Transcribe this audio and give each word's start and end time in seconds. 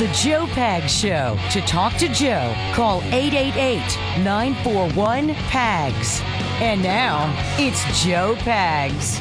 The 0.00 0.08
Joe 0.14 0.46
Pag 0.46 0.88
Show. 0.88 1.36
To 1.50 1.60
talk 1.66 1.92
to 1.98 2.08
Joe, 2.08 2.54
call 2.72 3.02
888 3.12 4.24
941 4.24 5.34
PAGS. 5.34 6.22
And 6.62 6.82
now, 6.82 7.30
it's 7.58 7.82
Joe 8.02 8.34
Pags. 8.38 9.18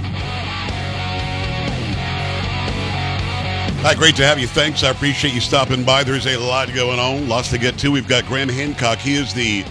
Hi, 3.81 3.93
great 3.93 4.15
to 4.15 4.25
have 4.25 4.39
you. 4.39 4.47
Thanks. 4.47 4.85
I 4.85 4.91
appreciate 4.91 5.33
you 5.33 5.41
stopping 5.41 5.83
by. 5.83 6.05
There's 6.05 6.27
a 6.27 6.37
lot 6.37 6.73
going 6.73 6.97
on, 6.97 7.27
lots 7.27 7.49
to 7.49 7.57
get 7.57 7.77
to. 7.79 7.91
We've 7.91 8.07
got 8.07 8.25
Graham 8.25 8.47
Hancock. 8.47 8.99
He 8.99 9.15
is 9.15 9.33
the 9.33 9.65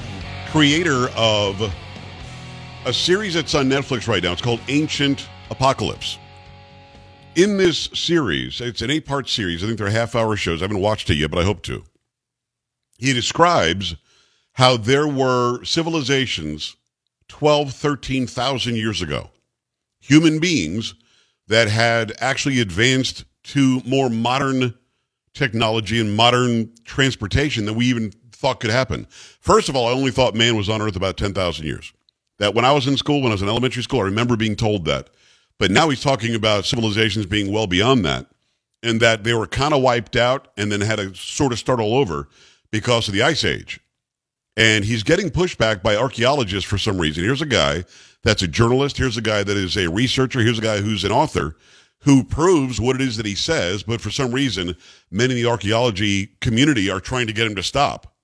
creator 0.50 1.08
of 1.16 1.72
a 2.84 2.92
series 2.92 3.32
that's 3.32 3.54
on 3.54 3.70
Netflix 3.70 4.08
right 4.08 4.22
now. 4.22 4.32
It's 4.32 4.42
called 4.42 4.60
Ancient 4.68 5.26
Apocalypse. 5.50 6.18
In 7.34 7.56
this 7.56 7.88
series, 7.94 8.60
it's 8.60 8.82
an 8.82 8.90
eight 8.90 9.06
part 9.06 9.28
series. 9.28 9.62
I 9.62 9.66
think 9.66 9.78
they're 9.78 9.90
half 9.90 10.16
hour 10.16 10.36
shows. 10.36 10.60
I 10.60 10.64
haven't 10.64 10.80
watched 10.80 11.08
it 11.10 11.14
yet, 11.14 11.30
but 11.30 11.38
I 11.38 11.44
hope 11.44 11.62
to. 11.62 11.84
He 12.98 13.12
describes 13.12 13.94
how 14.54 14.76
there 14.76 15.06
were 15.06 15.62
civilizations 15.64 16.74
12, 17.28 17.72
13,000 17.72 18.74
years 18.74 19.00
ago, 19.02 19.30
human 20.00 20.40
beings 20.40 20.94
that 21.46 21.68
had 21.68 22.12
actually 22.18 22.60
advanced 22.60 23.24
to 23.44 23.80
more 23.86 24.10
modern 24.10 24.74
technology 25.32 26.00
and 26.00 26.16
modern 26.16 26.72
transportation 26.84 27.66
than 27.66 27.76
we 27.76 27.86
even 27.86 28.10
thought 28.32 28.60
could 28.60 28.70
happen. 28.70 29.06
First 29.40 29.68
of 29.68 29.76
all, 29.76 29.86
I 29.86 29.92
only 29.92 30.10
thought 30.10 30.34
man 30.34 30.56
was 30.56 30.68
on 30.68 30.82
Earth 30.82 30.96
about 30.96 31.16
10,000 31.16 31.64
years. 31.64 31.92
That 32.38 32.54
when 32.54 32.64
I 32.64 32.72
was 32.72 32.86
in 32.86 32.96
school, 32.96 33.22
when 33.22 33.30
I 33.30 33.34
was 33.34 33.42
in 33.42 33.48
elementary 33.48 33.82
school, 33.82 34.00
I 34.00 34.04
remember 34.04 34.36
being 34.36 34.56
told 34.56 34.84
that. 34.86 35.10
But 35.58 35.70
now 35.70 35.88
he's 35.88 36.02
talking 36.02 36.34
about 36.34 36.64
civilizations 36.64 37.26
being 37.26 37.52
well 37.52 37.66
beyond 37.66 38.04
that 38.04 38.26
and 38.82 39.00
that 39.00 39.24
they 39.24 39.34
were 39.34 39.46
kind 39.46 39.74
of 39.74 39.82
wiped 39.82 40.16
out 40.16 40.48
and 40.56 40.70
then 40.70 40.80
had 40.80 40.96
to 40.96 41.14
sort 41.14 41.52
of 41.52 41.58
start 41.58 41.80
all 41.80 41.96
over 41.96 42.28
because 42.70 43.08
of 43.08 43.14
the 43.14 43.22
Ice 43.22 43.44
Age. 43.44 43.80
And 44.56 44.84
he's 44.84 45.02
getting 45.02 45.30
pushback 45.30 45.82
by 45.82 45.96
archaeologists 45.96 46.68
for 46.68 46.78
some 46.78 46.98
reason. 46.98 47.24
Here's 47.24 47.42
a 47.42 47.46
guy 47.46 47.84
that's 48.22 48.42
a 48.42 48.48
journalist. 48.48 48.96
Here's 48.98 49.16
a 49.16 49.22
guy 49.22 49.42
that 49.42 49.56
is 49.56 49.76
a 49.76 49.88
researcher. 49.88 50.40
Here's 50.40 50.58
a 50.58 50.62
guy 50.62 50.78
who's 50.78 51.04
an 51.04 51.12
author 51.12 51.56
who 52.02 52.22
proves 52.22 52.80
what 52.80 52.96
it 52.96 53.02
is 53.02 53.16
that 53.16 53.26
he 53.26 53.34
says. 53.34 53.82
But 53.82 54.00
for 54.00 54.10
some 54.10 54.32
reason, 54.32 54.76
many 55.10 55.34
in 55.34 55.42
the 55.42 55.50
archaeology 55.50 56.28
community 56.40 56.90
are 56.90 57.00
trying 57.00 57.26
to 57.26 57.32
get 57.32 57.46
him 57.46 57.56
to 57.56 57.62
stop. 57.62 58.14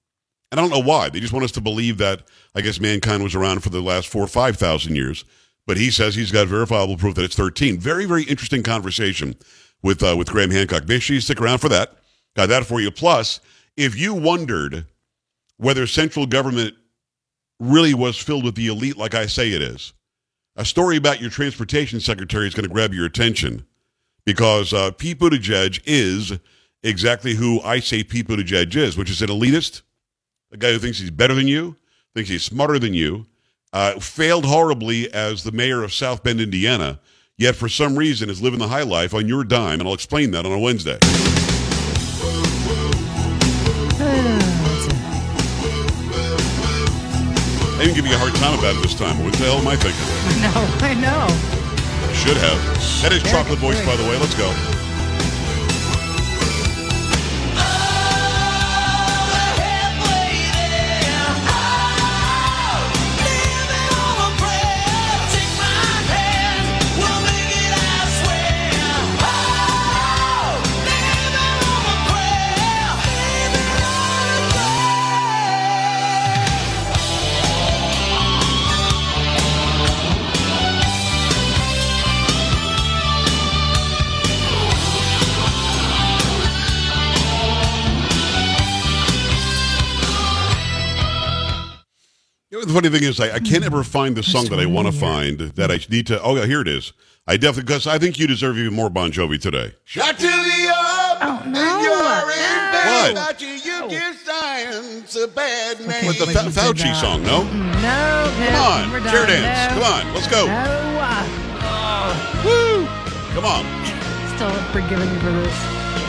And 0.51 0.61
I 0.61 0.63
don't 0.63 0.71
know 0.71 0.89
why. 0.89 1.09
They 1.09 1.21
just 1.21 1.33
want 1.33 1.45
us 1.45 1.53
to 1.53 1.61
believe 1.61 1.99
that, 1.99 2.23
I 2.55 2.61
guess, 2.61 2.79
mankind 2.81 3.23
was 3.23 3.35
around 3.35 3.63
for 3.65 3.71
the 3.71 3.81
last 3.81 4.09
four 4.09 4.23
or 4.23 4.29
5,000 4.29 4.95
years. 4.95 5.25
But 5.67 5.77
he 5.77 5.91
says 5.91 6.15
he's 6.15 6.33
got 6.33 6.47
verifiable 6.47 6.97
proof 6.97 7.15
that 7.15 7.25
it's 7.25 7.37
13. 7.37 7.79
Very, 7.79 8.05
very 8.05 8.25
interesting 8.25 8.63
conversation 8.63 9.35
with, 9.83 10.03
uh, 10.03 10.15
with 10.17 10.29
Graham 10.29 10.51
Hancock. 10.51 10.87
Make 10.87 11.03
sure 11.03 11.15
you 11.15 11.21
stick 11.21 11.41
around 11.41 11.59
for 11.59 11.69
that. 11.71 11.97
Got 12.37 12.49
that 12.51 12.67
for 12.67 12.81
you. 12.81 12.91
Plus, 12.91 13.41
if 13.77 13.97
you 13.97 14.15
wondered 14.15 14.87
whether 15.57 15.87
central 15.87 16.27
government 16.27 16.75
really 17.61 17.95
was 17.95 18.19
filled 18.19 18.45
with 18.45 18.57
the 18.57 18.67
elite 18.67 18.97
like 18.97 19.15
I 19.15 19.27
say 19.27 19.53
it 19.53 19.63
is, 19.63 19.93
a 20.57 20.65
story 20.65 20.97
about 20.97 21.21
your 21.21 21.31
transportation 21.31 22.01
secretary 22.01 22.47
is 22.47 22.55
going 22.55 22.69
to 22.69 22.73
grab 22.73 22.93
your 22.93 23.07
attention 23.07 23.65
because 24.25 24.73
uh, 24.73 24.91
Pete 24.93 25.19
Buttigieg 25.19 25.81
is 25.85 26.39
exactly 26.83 27.35
who 27.35 27.61
I 27.63 27.81
say 27.81 28.05
Pete 28.05 28.29
Buttigieg 28.29 28.75
is, 28.77 28.97
which 28.97 29.11
is 29.11 29.23
an 29.23 29.29
elitist, 29.29 29.83
a 30.53 30.57
guy 30.57 30.73
who 30.73 30.79
thinks 30.79 30.99
he's 30.99 31.11
better 31.11 31.35
than 31.35 31.49
you, 31.49 31.77
thinks 32.15 32.31
he's 32.31 32.45
smarter 32.45 32.79
than 32.79 32.95
you, 32.95 33.27
uh, 33.75 33.99
failed 33.99 34.47
horribly 34.47 35.13
as 35.13 35.43
the 35.43 35.53
mayor 35.53 35.83
of 35.83 35.93
South 35.93 36.23
Bend, 36.23 36.41
Indiana, 36.41 37.01
yet 37.37 37.57
for 37.57 37.69
some 37.69 37.99
reason 37.99 38.31
is 38.31 38.41
living 38.41 38.61
the 38.61 38.69
high 38.69 38.85
life 38.85 39.13
on 39.13 39.27
your 39.27 39.43
dime, 39.43 39.81
and 39.81 39.89
I'll 39.89 39.95
explain 39.95 40.31
that 40.31 40.47
on 40.47 40.53
a 40.53 40.59
Wednesday. 40.59 40.97
I 47.75 47.79
didn't 47.79 47.97
give 47.97 48.07
you 48.07 48.15
a 48.15 48.19
hard 48.19 48.35
time 48.37 48.57
about 48.57 48.77
it 48.77 48.83
this 48.83 48.95
time. 48.95 49.23
What 49.25 49.33
the 49.35 49.45
hell 49.45 49.59
am 49.59 49.67
I 49.67 49.77
thinking? 49.77 50.01
No, 50.41 50.53
I 50.87 50.95
know. 50.95 51.27
Should 52.15 52.37
have. 52.37 53.03
That 53.03 53.13
is 53.13 53.23
Chocolate 53.25 53.59
Voice, 53.59 53.85
by 53.85 53.97
the 53.97 54.05
way. 54.05 54.17
Let's 54.17 54.35
go. 54.37 54.74
Funny 92.91 92.99
thing 92.99 93.09
is, 93.09 93.21
I, 93.21 93.35
I 93.37 93.39
can't 93.41 93.65
ever 93.65 93.83
find 93.85 94.17
the 94.17 94.23
song 94.23 94.47
that 94.47 94.59
I 94.59 94.67
want 94.67 94.87
to 94.87 94.93
find 94.93 95.39
that 95.39 95.71
I 95.71 95.79
need 95.91 96.07
to. 96.09 96.21
Oh, 96.23 96.37
yeah, 96.37 96.47
here 96.47 96.61
it 96.61 96.69
is. 96.69 96.93
I 97.27 97.37
definitely, 97.39 97.63
because 97.65 97.87
I 97.87 97.99
think 97.99 98.19
you 98.19 98.27
deserve 98.27 98.59
even 98.59 98.75
more 98.75 98.91
Bon 98.91 99.11
Jovi 99.11 99.41
today. 99.41 99.73
Shot 99.85 100.19
to 100.19 100.27
the 100.27 100.29
up, 100.29 101.19
Oh, 101.23 101.41
and 101.45 101.53
no. 101.55 101.81
you're 101.81 102.33
in 102.33 102.73
bed. 102.73 103.15
What? 103.15 103.15
Got 103.15 103.41
you, 103.41 103.49
you 103.49 103.89
give 103.89 104.15
science 104.21 105.17
a 105.17 105.27
bad 105.29 105.81
name. 105.81 106.07
With 106.07 106.19
the 106.19 106.27
Wait, 106.27 106.35
Fa- 106.37 106.51
Fauci 106.51 106.83
that. 106.83 107.01
song, 107.01 107.23
no? 107.23 107.45
No, 107.45 107.51
no. 107.81 108.47
Come 108.47 108.55
on, 108.57 108.93
we're 108.93 109.01
chair 109.11 109.27
dance. 109.27 109.75
No. 109.75 109.81
Come 109.83 109.93
on, 110.07 110.15
let's 110.15 110.29
go. 110.29 110.47
No. 110.47 110.53
Uh, 111.67 112.43
Woo! 112.45 112.87
Come 113.35 113.47
on. 113.47 113.65
Still 114.37 114.53
forgiving 114.73 115.09
you 115.09 115.21
for 115.21 115.33
this. 115.33 115.57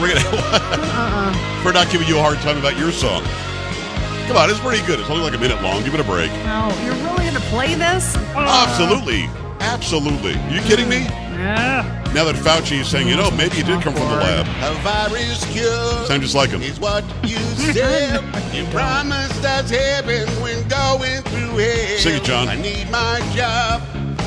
We're 0.01 0.13
gonna 0.15 0.25
Uh-uh. 0.35 1.63
for 1.63 1.71
not 1.71 1.89
giving 1.91 2.07
you 2.09 2.17
a 2.17 2.21
hard 2.21 2.39
time 2.39 2.57
about 2.57 2.77
your 2.77 2.91
song. 2.91 3.23
Come 4.27 4.37
on, 4.37 4.49
it's 4.49 4.59
pretty 4.59 4.85
good. 4.87 4.99
It's 4.99 5.09
only 5.09 5.23
like 5.23 5.33
a 5.35 5.37
minute 5.37 5.61
long. 5.61 5.83
Give 5.83 5.93
it 5.93 5.99
a 5.99 6.03
break. 6.03 6.31
No, 6.43 6.73
you're 6.83 6.93
really 6.95 7.23
going 7.29 7.35
to 7.35 7.47
play 7.49 7.75
this? 7.75 8.15
Uh, 8.35 8.65
absolutely, 8.67 9.25
absolutely. 9.59 10.33
you 10.53 10.61
kidding 10.61 10.89
me? 10.89 11.01
Yeah. 11.35 12.01
Now 12.15 12.23
that 12.23 12.35
Fauci 12.35 12.79
is 12.79 12.87
saying, 12.87 13.07
you 13.07 13.15
know, 13.17 13.29
maybe 13.31 13.57
it 13.57 13.65
did 13.67 13.81
come 13.81 13.93
from 13.93 14.07
the 14.07 14.15
lab. 14.15 14.47
A 14.63 14.73
virus 14.81 15.45
cure 15.51 16.05
Sound 16.05 16.21
just 16.23 16.33
like 16.33 16.49
him. 16.49 16.61
is 16.61 16.79
what 16.79 17.03
you 17.23 17.37
said. 17.37 18.23
you 18.55 18.65
promised 18.71 19.43
us 19.45 19.69
heaven 19.69 20.27
when 20.41 20.65
going 20.69 21.21
through 21.23 21.57
hell. 21.57 21.97
Sing 21.99 22.15
it, 22.15 22.23
John. 22.23 22.47
I 22.47 22.55
need 22.55 22.89
my 22.89 23.19
job. 23.35 23.83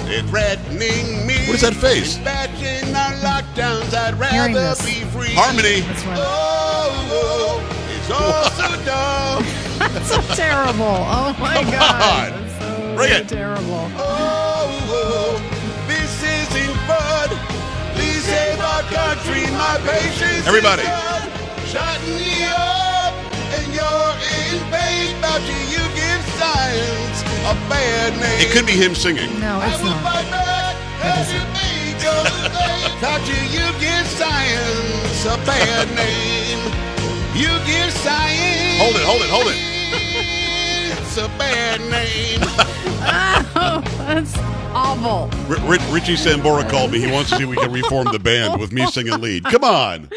They're 0.07 0.23
threatening 0.25 1.27
me. 1.27 1.35
What 1.49 1.57
is 1.57 1.61
that 1.63 1.75
face? 1.75 2.15
Dispatching 2.17 2.95
our 2.95 3.13
lockdowns. 3.25 3.93
I'd 3.93 4.15
Hearing 4.31 4.55
rather 4.55 4.75
this. 4.75 4.85
be 4.87 5.01
free. 5.11 5.35
Harmony. 5.35 5.81
That's 5.81 6.05
right. 6.07 6.19
Oh, 6.21 7.09
oh, 7.11 7.97
it's 7.99 8.11
all 8.11 8.51
so 8.53 8.85
dumb. 8.85 9.45
That's 9.79 10.09
so 10.11 10.21
terrible. 10.35 10.85
Oh 11.09 11.35
my 11.41 11.55
Come 11.55 11.71
god. 11.71 12.33
on. 12.33 12.41
That's 12.43 12.59
so 12.59 12.97
Bring 12.97 13.13
it. 13.13 13.29
terrible. 13.29 13.85
Oh, 13.97 14.67
oh, 14.91 15.39
this 15.87 16.13
isn't 16.23 16.75
fun. 16.91 17.29
Please 17.95 18.25
save 18.25 18.59
our 18.61 18.83
country. 18.91 19.47
My 19.55 19.79
patience. 19.87 20.47
Everybody. 20.47 20.83
done. 20.83 21.31
Shutting 21.67 22.15
me 22.17 22.45
up, 22.49 23.13
and 23.55 23.67
you're 23.75 24.15
in 24.41 24.59
pain. 24.73 25.17
About 25.19 25.43
you, 25.47 25.59
you 25.75 25.83
give 25.95 26.23
science 26.41 27.19
a 27.47 27.55
bad 27.69 28.13
name. 28.19 28.41
It 28.41 28.51
could 28.53 28.67
be 28.67 28.73
him 28.73 28.95
singing. 28.95 29.29
No, 29.41 29.59
I 29.61 29.69
it's 29.69 29.83
will 29.83 29.91
not. 29.91 30.03
fight 30.03 30.31
back. 30.31 30.75
Every 31.05 31.43
day 31.55 31.93
goes 32.03 32.33
the 32.43 32.49
day. 32.51 32.99
About 32.99 33.23
you, 33.29 33.39
you 33.57 33.67
give 33.79 34.07
science 34.07 35.25
a 35.27 35.37
bad 35.47 35.87
name. 35.95 36.61
You 37.37 37.53
give 37.69 37.93
science. 38.03 38.48
Hold 38.79 38.95
it, 38.97 39.03
hold 39.03 39.23
it, 39.23 39.29
hold 39.29 39.47
it. 39.49 39.57
It's 41.01 41.17
a 41.17 41.29
bad 41.37 41.81
name. 41.91 42.41
Oh, 43.61 43.83
that's 44.07 44.37
awful. 44.73 45.31
R- 45.53 45.69
Rich, 45.69 45.83
Richie 45.91 46.15
Sambora 46.15 46.69
called 46.71 46.93
me. 46.93 47.01
He 47.01 47.11
wants 47.11 47.31
to 47.31 47.37
see 47.37 47.43
if 47.43 47.49
we 47.49 47.57
can 47.57 47.73
reform 47.73 48.09
the 48.13 48.19
band 48.21 48.61
with 48.61 48.73
me 48.73 48.87
singing 48.87 49.21
lead. 49.21 49.45
Come 49.45 49.65
on. 49.65 50.09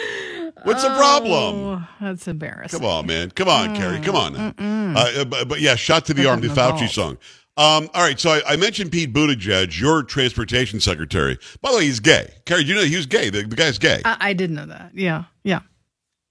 What's 0.63 0.83
the 0.83 0.89
problem? 0.89 1.55
Oh, 1.55 1.87
that's 1.99 2.27
embarrassing. 2.27 2.79
Come 2.79 2.87
on, 2.87 3.07
man. 3.07 3.31
Come 3.31 3.47
on, 3.49 3.75
Carrie. 3.75 3.99
Come 3.99 4.15
on. 4.15 4.35
Uh, 4.35 5.25
but, 5.25 5.47
but 5.47 5.59
yeah, 5.59 5.75
shot 5.75 6.05
to 6.05 6.13
the 6.13 6.29
arm, 6.29 6.41
the 6.41 6.47
Fauci 6.49 6.81
have 6.81 6.91
song. 6.91 7.17
Um, 7.57 7.89
all 7.93 8.03
right, 8.03 8.19
so 8.19 8.29
I, 8.29 8.41
I 8.53 8.55
mentioned 8.57 8.91
Pete 8.91 9.11
Buttigieg, 9.11 9.79
your 9.79 10.03
transportation 10.03 10.79
secretary. 10.79 11.37
By 11.61 11.71
the 11.71 11.77
way, 11.77 11.85
he's 11.85 11.99
gay. 11.99 12.31
Carrie, 12.45 12.63
do 12.63 12.69
you 12.69 12.75
know 12.75 12.83
he 12.83 12.95
was 12.95 13.07
gay? 13.07 13.29
The, 13.29 13.41
the 13.43 13.55
guy's 13.55 13.77
gay. 13.77 14.01
I, 14.05 14.17
I 14.19 14.33
did 14.33 14.51
know 14.51 14.65
that. 14.67 14.91
Yeah, 14.93 15.23
yeah. 15.43 15.61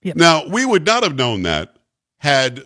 Now, 0.03 0.47
we 0.47 0.65
would 0.65 0.87
not 0.87 1.03
have 1.03 1.17
known 1.17 1.43
that 1.43 1.77
had 2.21 2.63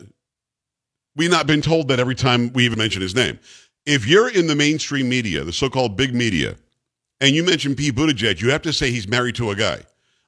we 1.16 1.28
not 1.28 1.46
been 1.46 1.62
told 1.62 1.88
that 1.88 2.00
every 2.00 2.14
time 2.14 2.52
we 2.52 2.64
even 2.64 2.78
mention 2.78 3.00
his 3.00 3.14
name. 3.14 3.38
If 3.86 4.06
you're 4.06 4.28
in 4.28 4.46
the 4.46 4.54
mainstream 4.54 5.08
media, 5.08 5.44
the 5.44 5.52
so 5.52 5.68
called 5.68 5.96
big 5.96 6.14
media, 6.14 6.56
and 7.20 7.34
you 7.34 7.44
mention 7.44 7.74
Pete 7.74 7.94
Buttigieg, 7.94 8.40
you 8.40 8.50
have 8.50 8.62
to 8.62 8.72
say 8.72 8.90
he's 8.90 9.06
married 9.06 9.36
to 9.36 9.50
a 9.50 9.56
guy. 9.56 9.80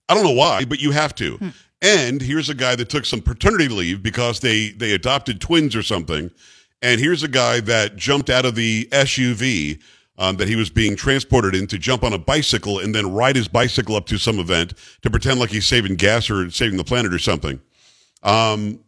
I 0.08 0.14
don't 0.14 0.24
know 0.24 0.32
why, 0.32 0.64
but 0.64 0.80
you 0.80 0.92
have 0.92 1.14
to. 1.16 1.38
And 1.82 2.22
here's 2.22 2.48
a 2.48 2.54
guy 2.54 2.76
that 2.76 2.88
took 2.88 3.04
some 3.04 3.20
paternity 3.20 3.68
leave 3.68 4.02
because 4.02 4.40
they 4.40 4.70
they 4.70 4.92
adopted 4.92 5.40
twins 5.40 5.74
or 5.74 5.82
something. 5.82 6.30
And 6.82 7.00
here's 7.00 7.22
a 7.22 7.28
guy 7.28 7.60
that 7.60 7.96
jumped 7.96 8.30
out 8.30 8.44
of 8.44 8.54
the 8.54 8.88
SUV 8.92 9.80
um, 10.18 10.36
that 10.36 10.48
he 10.48 10.56
was 10.56 10.70
being 10.70 10.94
transported 10.96 11.54
in 11.54 11.66
to 11.68 11.78
jump 11.78 12.04
on 12.04 12.12
a 12.12 12.18
bicycle 12.18 12.78
and 12.78 12.94
then 12.94 13.12
ride 13.12 13.36
his 13.36 13.48
bicycle 13.48 13.96
up 13.96 14.06
to 14.06 14.18
some 14.18 14.38
event 14.38 14.74
to 15.02 15.10
pretend 15.10 15.40
like 15.40 15.50
he's 15.50 15.66
saving 15.66 15.96
gas 15.96 16.30
or 16.30 16.50
saving 16.50 16.76
the 16.76 16.84
planet 16.84 17.12
or 17.12 17.18
something. 17.18 17.60
Um, 18.22 18.80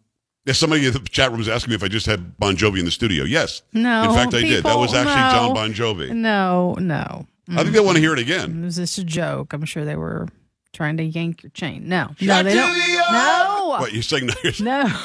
yeah, 0.48 0.54
somebody 0.54 0.86
in 0.86 0.94
the 0.94 1.00
chat 1.00 1.28
room 1.28 1.36
was 1.36 1.48
asking 1.50 1.72
me 1.72 1.74
if 1.74 1.82
I 1.82 1.88
just 1.88 2.06
had 2.06 2.38
Bon 2.38 2.56
Jovi 2.56 2.78
in 2.78 2.86
the 2.86 2.90
studio. 2.90 3.24
Yes. 3.24 3.60
No, 3.74 4.04
In 4.04 4.14
fact, 4.14 4.32
I 4.32 4.40
did. 4.40 4.64
That 4.64 4.78
was 4.78 4.94
actually 4.94 5.16
no. 5.16 5.30
John 5.30 5.54
Bon 5.54 5.74
Jovi. 5.74 6.10
No, 6.10 6.74
no. 6.80 7.26
I 7.50 7.62
think 7.62 7.74
they 7.74 7.80
want 7.80 7.96
to 7.96 8.00
hear 8.00 8.14
it 8.14 8.18
again. 8.18 8.54
Mm. 8.54 8.62
It 8.62 8.64
was 8.64 8.76
just 8.76 8.96
a 8.96 9.04
joke. 9.04 9.52
I'm 9.52 9.66
sure 9.66 9.84
they 9.84 9.96
were 9.96 10.26
trying 10.72 10.96
to 10.96 11.02
yank 11.02 11.42
your 11.42 11.50
chain. 11.50 11.86
No, 11.86 12.14
no, 12.22 12.42
they 12.42 12.54
to 12.54 12.56
don't. 12.56 13.12
No, 13.12 13.76
What, 13.78 13.92
you're 13.92 14.02
saying? 14.02 14.30
no. 14.60 14.88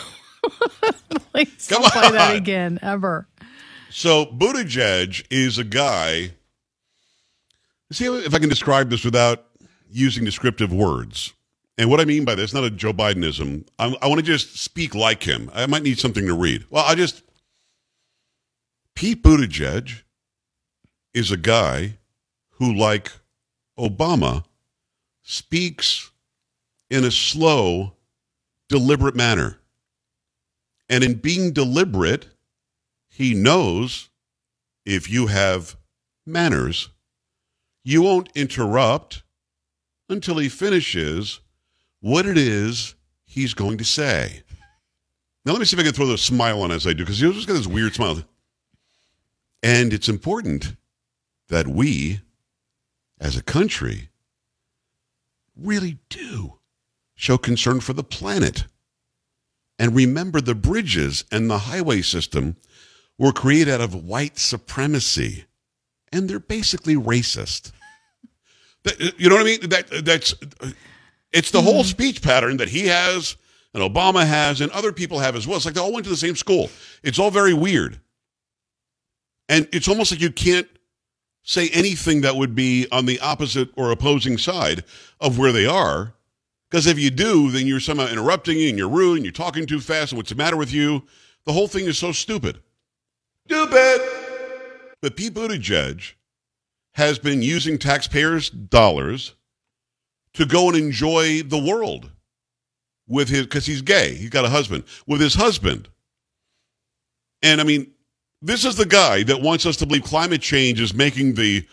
Please 1.33 1.67
Come 1.67 1.81
don't 1.81 1.91
play 1.91 2.11
that 2.11 2.37
again 2.37 2.79
ever. 2.81 3.27
So 3.89 4.25
Buttigieg 4.25 5.25
is 5.29 5.57
a 5.57 5.65
guy. 5.65 6.31
See 7.91 8.05
if 8.05 8.33
I 8.33 8.39
can 8.39 8.47
describe 8.47 8.89
this 8.89 9.03
without 9.03 9.45
using 9.91 10.23
descriptive 10.23 10.71
words. 10.71 11.33
And 11.77 11.89
what 11.89 11.99
I 11.99 12.05
mean 12.05 12.23
by 12.23 12.35
this, 12.35 12.53
not 12.53 12.63
a 12.63 12.69
Joe 12.69 12.93
Bidenism. 12.93 13.67
I, 13.79 13.95
I 14.01 14.07
want 14.07 14.19
to 14.19 14.25
just 14.25 14.57
speak 14.57 14.93
like 14.93 15.23
him. 15.23 15.49
I 15.53 15.65
might 15.65 15.83
need 15.83 15.99
something 15.99 16.25
to 16.27 16.33
read. 16.33 16.65
Well, 16.69 16.85
I 16.85 16.95
just 16.95 17.23
Pete 18.95 19.23
Buttigieg 19.23 20.03
is 21.13 21.31
a 21.31 21.37
guy 21.37 21.97
who, 22.51 22.73
like 22.73 23.11
Obama, 23.77 24.45
speaks 25.23 26.11
in 26.89 27.03
a 27.03 27.11
slow, 27.11 27.93
deliberate 28.69 29.15
manner. 29.15 29.59
And 30.89 31.03
in 31.03 31.15
being 31.15 31.53
deliberate, 31.53 32.27
he 33.09 33.33
knows 33.33 34.09
if 34.85 35.09
you 35.09 35.27
have 35.27 35.75
manners, 36.25 36.89
you 37.83 38.03
won't 38.03 38.29
interrupt 38.35 39.23
until 40.07 40.37
he 40.37 40.49
finishes 40.49 41.39
what 42.03 42.25
it 42.25 42.37
is 42.37 42.95
he's 43.23 43.53
going 43.53 43.77
to 43.77 43.85
say. 43.85 44.43
Now, 45.45 45.53
let 45.53 45.59
me 45.59 45.65
see 45.65 45.77
if 45.77 45.79
I 45.79 45.83
can 45.83 45.93
throw 45.93 46.05
the 46.05 46.17
smile 46.17 46.61
on 46.61 46.69
as 46.69 46.85
I 46.85 46.91
do, 46.91 47.03
because 47.03 47.19
he 47.19 47.25
always 47.25 47.45
got 47.45 47.53
this 47.53 47.65
weird 47.65 47.95
smile. 47.95 48.21
And 49.63 49.93
it's 49.93 50.09
important 50.09 50.75
that 51.47 51.65
we, 51.65 52.19
as 53.21 53.37
a 53.37 53.41
country, 53.41 54.09
really 55.55 55.97
do 56.09 56.59
show 57.15 57.37
concern 57.37 57.79
for 57.79 57.93
the 57.93 58.03
planet. 58.03 58.65
And 59.79 59.95
remember, 59.95 60.41
the 60.41 60.55
bridges 60.55 61.23
and 61.31 61.49
the 61.49 61.59
highway 61.59 62.01
system 62.01 62.57
were 63.17 63.31
created 63.31 63.75
out 63.75 63.81
of 63.81 63.95
white 63.95 64.37
supremacy, 64.37 65.45
and 66.11 66.29
they're 66.29 66.39
basically 66.39 66.95
racist. 66.95 67.71
That- 68.83 68.99
you 69.17 69.29
know 69.29 69.35
what 69.35 69.43
I 69.43 69.45
mean? 69.45 69.69
That 69.69 70.05
that's 70.05 70.35
it's 71.33 71.51
the 71.51 71.61
whole 71.61 71.83
hmm. 71.83 71.89
speech 71.89 72.21
pattern 72.21 72.57
that 72.57 72.69
he 72.69 72.87
has, 72.87 73.35
and 73.73 73.83
Obama 73.83 74.25
has, 74.25 74.61
and 74.61 74.71
other 74.71 74.93
people 74.93 75.19
have 75.19 75.35
as 75.35 75.47
well. 75.47 75.57
It's 75.57 75.65
like 75.65 75.73
they 75.73 75.81
all 75.81 75.91
went 75.91 76.05
to 76.05 76.09
the 76.09 76.15
same 76.17 76.35
school. 76.35 76.69
It's 77.01 77.19
all 77.19 77.31
very 77.31 77.53
weird, 77.53 77.99
and 79.49 79.67
it's 79.71 79.87
almost 79.87 80.11
like 80.11 80.21
you 80.21 80.31
can't 80.31 80.67
say 81.43 81.69
anything 81.69 82.21
that 82.21 82.35
would 82.35 82.55
be 82.55 82.87
on 82.91 83.05
the 83.05 83.19
opposite 83.19 83.69
or 83.75 83.91
opposing 83.91 84.37
side 84.37 84.83
of 85.19 85.37
where 85.37 85.51
they 85.51 85.65
are. 85.65 86.13
Because 86.69 86.87
if 86.87 86.97
you 86.97 87.11
do, 87.11 87.51
then 87.51 87.67
you're 87.67 87.79
somehow 87.79 88.07
interrupting 88.07 88.59
and 88.63 88.77
you're 88.77 88.89
rude 88.89 89.17
and 89.17 89.25
you're 89.25 89.31
talking 89.31 89.65
too 89.65 89.79
fast 89.79 90.11
and 90.11 90.17
what's 90.17 90.29
the 90.29 90.35
matter 90.35 90.57
with 90.57 90.73
you? 90.73 91.03
The 91.45 91.53
whole 91.53 91.67
thing 91.67 91.85
is 91.85 91.97
so 91.97 92.11
stupid. 92.11 92.59
Stupid! 93.45 94.01
But 95.01 95.17
Pete 95.17 95.33
Buttigieg 95.33 96.13
has 96.93 97.19
been 97.19 97.41
using 97.41 97.77
taxpayers' 97.77 98.49
dollars 98.49 99.35
to 100.33 100.45
go 100.45 100.67
and 100.69 100.77
enjoy 100.77 101.43
the 101.43 101.57
world 101.57 102.11
with 103.07 103.29
his, 103.29 103.43
because 103.43 103.65
he's 103.65 103.81
gay. 103.81 104.15
He's 104.15 104.29
got 104.29 104.45
a 104.45 104.49
husband, 104.49 104.83
with 105.07 105.21
his 105.21 105.35
husband. 105.35 105.89
And 107.41 107.59
I 107.59 107.63
mean, 107.63 107.91
this 108.41 108.65
is 108.65 108.75
the 108.75 108.85
guy 108.85 109.23
that 109.23 109.41
wants 109.41 109.65
us 109.65 109.77
to 109.77 109.85
believe 109.85 110.03
climate 110.03 110.41
change 110.41 110.79
is 110.79 110.93
making 110.93 111.35
the 111.35 111.65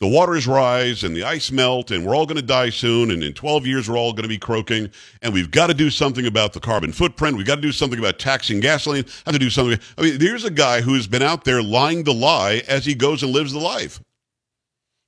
the 0.00 0.06
waters 0.06 0.46
rise 0.46 1.02
and 1.02 1.14
the 1.16 1.24
ice 1.24 1.50
melt 1.50 1.90
and 1.90 2.06
we're 2.06 2.14
all 2.14 2.26
going 2.26 2.36
to 2.36 2.42
die 2.42 2.70
soon 2.70 3.10
and 3.10 3.22
in 3.22 3.32
12 3.32 3.66
years 3.66 3.88
we're 3.88 3.96
all 3.96 4.12
going 4.12 4.22
to 4.22 4.28
be 4.28 4.38
croaking 4.38 4.88
and 5.22 5.34
we've 5.34 5.50
got 5.50 5.66
to 5.66 5.74
do 5.74 5.90
something 5.90 6.26
about 6.26 6.52
the 6.52 6.60
carbon 6.60 6.92
footprint 6.92 7.36
we've 7.36 7.46
got 7.46 7.56
to 7.56 7.60
do 7.60 7.72
something 7.72 7.98
about 7.98 8.18
taxing 8.18 8.60
gasoline 8.60 9.04
have 9.26 9.32
to 9.32 9.40
do 9.40 9.50
something 9.50 9.78
i 9.96 10.02
mean 10.02 10.18
there's 10.18 10.44
a 10.44 10.50
guy 10.50 10.80
who's 10.80 11.08
been 11.08 11.22
out 11.22 11.44
there 11.44 11.62
lying 11.62 12.04
the 12.04 12.14
lie 12.14 12.62
as 12.68 12.84
he 12.84 12.94
goes 12.94 13.22
and 13.22 13.32
lives 13.32 13.52
the 13.52 13.58
life 13.58 14.00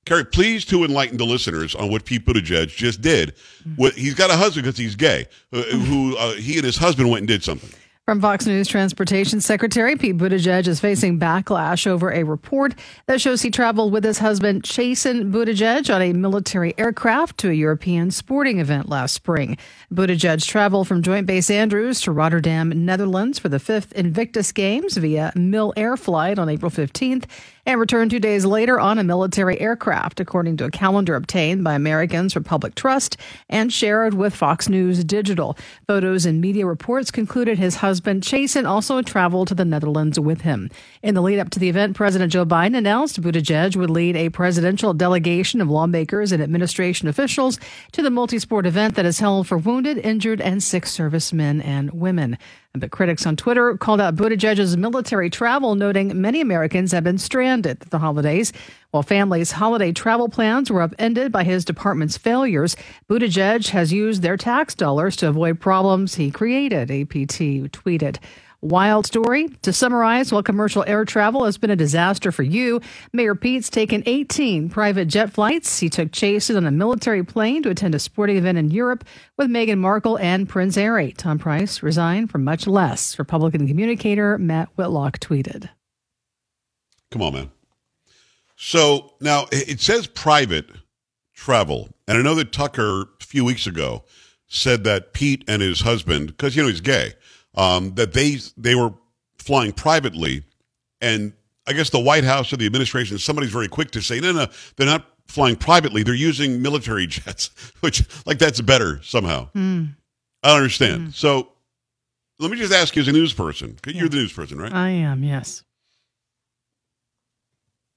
Carrie, 0.05 0.25
please 0.25 0.65
to 0.65 0.83
enlighten 0.83 1.17
the 1.17 1.25
listeners 1.25 1.75
on 1.75 1.91
what 1.91 2.05
Pete 2.05 2.25
Buttigieg 2.25 2.69
just 2.69 3.01
did. 3.01 3.35
What, 3.75 3.93
he's 3.93 4.15
got 4.15 4.31
a 4.31 4.35
husband 4.35 4.65
because 4.65 4.77
he's 4.77 4.95
gay, 4.95 5.27
uh, 5.53 5.61
who 5.61 6.17
uh, 6.17 6.33
he 6.33 6.55
and 6.55 6.65
his 6.65 6.77
husband 6.77 7.09
went 7.09 7.21
and 7.21 7.27
did 7.27 7.43
something. 7.43 7.69
From 8.05 8.19
Fox 8.19 8.47
News 8.47 8.67
Transportation 8.67 9.39
Secretary 9.39 9.95
Pete 9.95 10.17
Buttigieg 10.17 10.67
is 10.67 10.79
facing 10.79 11.19
backlash 11.19 11.85
over 11.85 12.11
a 12.11 12.23
report 12.23 12.73
that 13.05 13.21
shows 13.21 13.43
he 13.43 13.51
traveled 13.51 13.93
with 13.93 14.03
his 14.03 14.17
husband 14.17 14.63
Chasten 14.63 15.31
Buttigieg 15.31 15.93
on 15.93 16.01
a 16.01 16.11
military 16.11 16.73
aircraft 16.79 17.37
to 17.37 17.51
a 17.51 17.53
European 17.53 18.09
sporting 18.09 18.59
event 18.59 18.89
last 18.89 19.13
spring. 19.13 19.55
Buttigieg 19.93 20.43
traveled 20.45 20.87
from 20.87 21.03
Joint 21.03 21.27
Base 21.27 21.51
Andrews 21.51 22.01
to 22.01 22.11
Rotterdam, 22.11 22.73
Netherlands 22.85 23.37
for 23.37 23.49
the 23.49 23.59
fifth 23.59 23.93
Invictus 23.93 24.51
Games 24.51 24.97
via 24.97 25.31
MilAir 25.35 25.97
flight 25.97 26.39
on 26.39 26.49
April 26.49 26.71
15th 26.71 27.25
and 27.65 27.79
returned 27.79 28.11
two 28.11 28.19
days 28.19 28.45
later 28.45 28.79
on 28.79 28.97
a 28.97 29.03
military 29.03 29.59
aircraft, 29.59 30.19
according 30.19 30.57
to 30.57 30.65
a 30.65 30.71
calendar 30.71 31.15
obtained 31.15 31.63
by 31.63 31.73
Americans 31.73 32.33
for 32.33 32.41
Public 32.41 32.75
Trust 32.75 33.17
and 33.49 33.71
shared 33.71 34.13
with 34.13 34.35
Fox 34.35 34.69
News 34.69 35.03
Digital. 35.03 35.57
Photos 35.87 36.25
and 36.25 36.41
media 36.41 36.65
reports 36.65 37.11
concluded 37.11 37.57
his 37.57 37.75
husband, 37.75 38.23
Chasten, 38.23 38.65
also 38.65 39.01
traveled 39.01 39.47
to 39.49 39.55
the 39.55 39.65
Netherlands 39.65 40.19
with 40.19 40.41
him. 40.41 40.69
In 41.01 41.15
the 41.15 41.21
lead 41.21 41.39
up 41.39 41.49
to 41.51 41.59
the 41.59 41.69
event, 41.69 41.95
President 41.95 42.31
Joe 42.31 42.45
Biden 42.45 42.77
announced 42.77 43.21
Buttigieg 43.21 43.75
would 43.75 43.89
lead 43.89 44.15
a 44.15 44.29
presidential 44.29 44.93
delegation 44.93 45.61
of 45.61 45.69
lawmakers 45.69 46.31
and 46.31 46.41
administration 46.41 47.07
officials 47.07 47.59
to 47.91 48.01
the 48.01 48.09
multi 48.09 48.39
sport 48.39 48.65
event 48.65 48.95
that 48.95 49.05
is 49.05 49.19
held 49.19 49.47
for 49.47 49.57
wounded, 49.57 49.97
injured, 49.97 50.41
and 50.41 50.63
sick 50.63 50.85
servicemen 50.85 51.61
and 51.61 51.91
women. 51.91 52.37
But 52.73 52.89
critics 52.89 53.25
on 53.25 53.35
Twitter 53.35 53.75
called 53.75 53.99
out 53.99 54.15
Buttigieg's 54.15 54.77
military 54.77 55.29
travel, 55.29 55.75
noting 55.75 56.21
many 56.21 56.39
Americans 56.39 56.93
have 56.93 57.03
been 57.03 57.17
stranded 57.17 57.81
at 57.81 57.89
the 57.89 57.99
holidays. 57.99 58.53
While 58.91 59.03
families' 59.03 59.51
holiday 59.51 59.91
travel 59.91 60.29
plans 60.29 60.71
were 60.71 60.81
upended 60.81 61.33
by 61.33 61.43
his 61.43 61.65
department's 61.65 62.17
failures, 62.17 62.77
Buttigieg 63.09 63.67
has 63.71 63.91
used 63.91 64.21
their 64.21 64.37
tax 64.37 64.73
dollars 64.73 65.17
to 65.17 65.27
avoid 65.27 65.59
problems 65.59 66.15
he 66.15 66.31
created, 66.31 66.89
APT 66.89 67.73
tweeted. 67.73 68.19
Wild 68.61 69.07
story. 69.07 69.47
To 69.63 69.73
summarize, 69.73 70.31
while 70.31 70.43
commercial 70.43 70.83
air 70.85 71.03
travel 71.03 71.45
has 71.45 71.57
been 71.57 71.71
a 71.71 71.75
disaster 71.75 72.31
for 72.31 72.43
you, 72.43 72.79
Mayor 73.11 73.33
Pete's 73.33 73.71
taken 73.71 74.03
18 74.05 74.69
private 74.69 75.07
jet 75.07 75.33
flights. 75.33 75.79
He 75.79 75.89
took 75.89 76.11
Chasten 76.11 76.55
on 76.55 76.67
a 76.67 76.71
military 76.71 77.23
plane 77.23 77.63
to 77.63 77.71
attend 77.71 77.95
a 77.95 77.99
sporting 77.99 78.37
event 78.37 78.59
in 78.59 78.69
Europe 78.69 79.03
with 79.35 79.49
Meghan 79.49 79.79
Markle 79.79 80.19
and 80.19 80.47
Prince 80.47 80.75
Harry. 80.75 81.11
Tom 81.11 81.39
Price 81.39 81.81
resigned 81.81 82.29
for 82.29 82.37
much 82.37 82.67
less. 82.67 83.17
Republican 83.17 83.67
communicator 83.67 84.37
Matt 84.37 84.69
Whitlock 84.75 85.17
tweeted. 85.17 85.69
Come 87.09 87.23
on, 87.23 87.33
man. 87.33 87.51
So 88.55 89.15
now 89.19 89.47
it 89.51 89.69
it 89.69 89.81
says 89.81 90.05
private 90.05 90.69
travel. 91.33 91.89
And 92.07 92.19
I 92.19 92.21
know 92.21 92.35
that 92.35 92.51
Tucker 92.51 93.09
a 93.19 93.23
few 93.23 93.43
weeks 93.43 93.65
ago 93.65 94.03
said 94.45 94.83
that 94.83 95.13
Pete 95.13 95.43
and 95.47 95.63
his 95.63 95.81
husband, 95.81 96.27
because 96.27 96.55
you 96.55 96.61
know 96.61 96.69
he's 96.69 96.81
gay, 96.81 97.13
um, 97.55 97.93
that 97.95 98.13
they 98.13 98.37
they 98.57 98.75
were 98.75 98.93
flying 99.37 99.71
privately, 99.71 100.43
and 100.99 101.33
I 101.67 101.73
guess 101.73 101.89
the 101.89 101.99
White 101.99 102.23
House 102.23 102.51
or 102.53 102.57
the 102.57 102.65
administration, 102.65 103.17
somebody's 103.17 103.51
very 103.51 103.67
quick 103.67 103.91
to 103.91 104.01
say, 104.01 104.19
no, 104.19 104.31
no, 104.31 104.47
they're 104.75 104.87
not 104.87 105.05
flying 105.27 105.55
privately; 105.55 106.03
they're 106.03 106.13
using 106.13 106.61
military 106.61 107.07
jets, 107.07 107.49
which 107.81 108.05
like 108.25 108.39
that's 108.39 108.61
better 108.61 109.01
somehow. 109.03 109.49
I 109.55 110.47
don't 110.47 110.57
understand. 110.57 111.13
So 111.13 111.49
let 112.39 112.49
me 112.49 112.57
just 112.57 112.73
ask 112.73 112.95
you 112.95 113.01
as 113.01 113.07
a 113.07 113.11
news 113.11 113.33
person, 113.33 113.77
you're 113.85 114.09
the 114.09 114.17
news 114.17 114.33
person, 114.33 114.57
right? 114.59 114.73
I 114.73 114.89
am, 114.89 115.23
yes. 115.23 115.63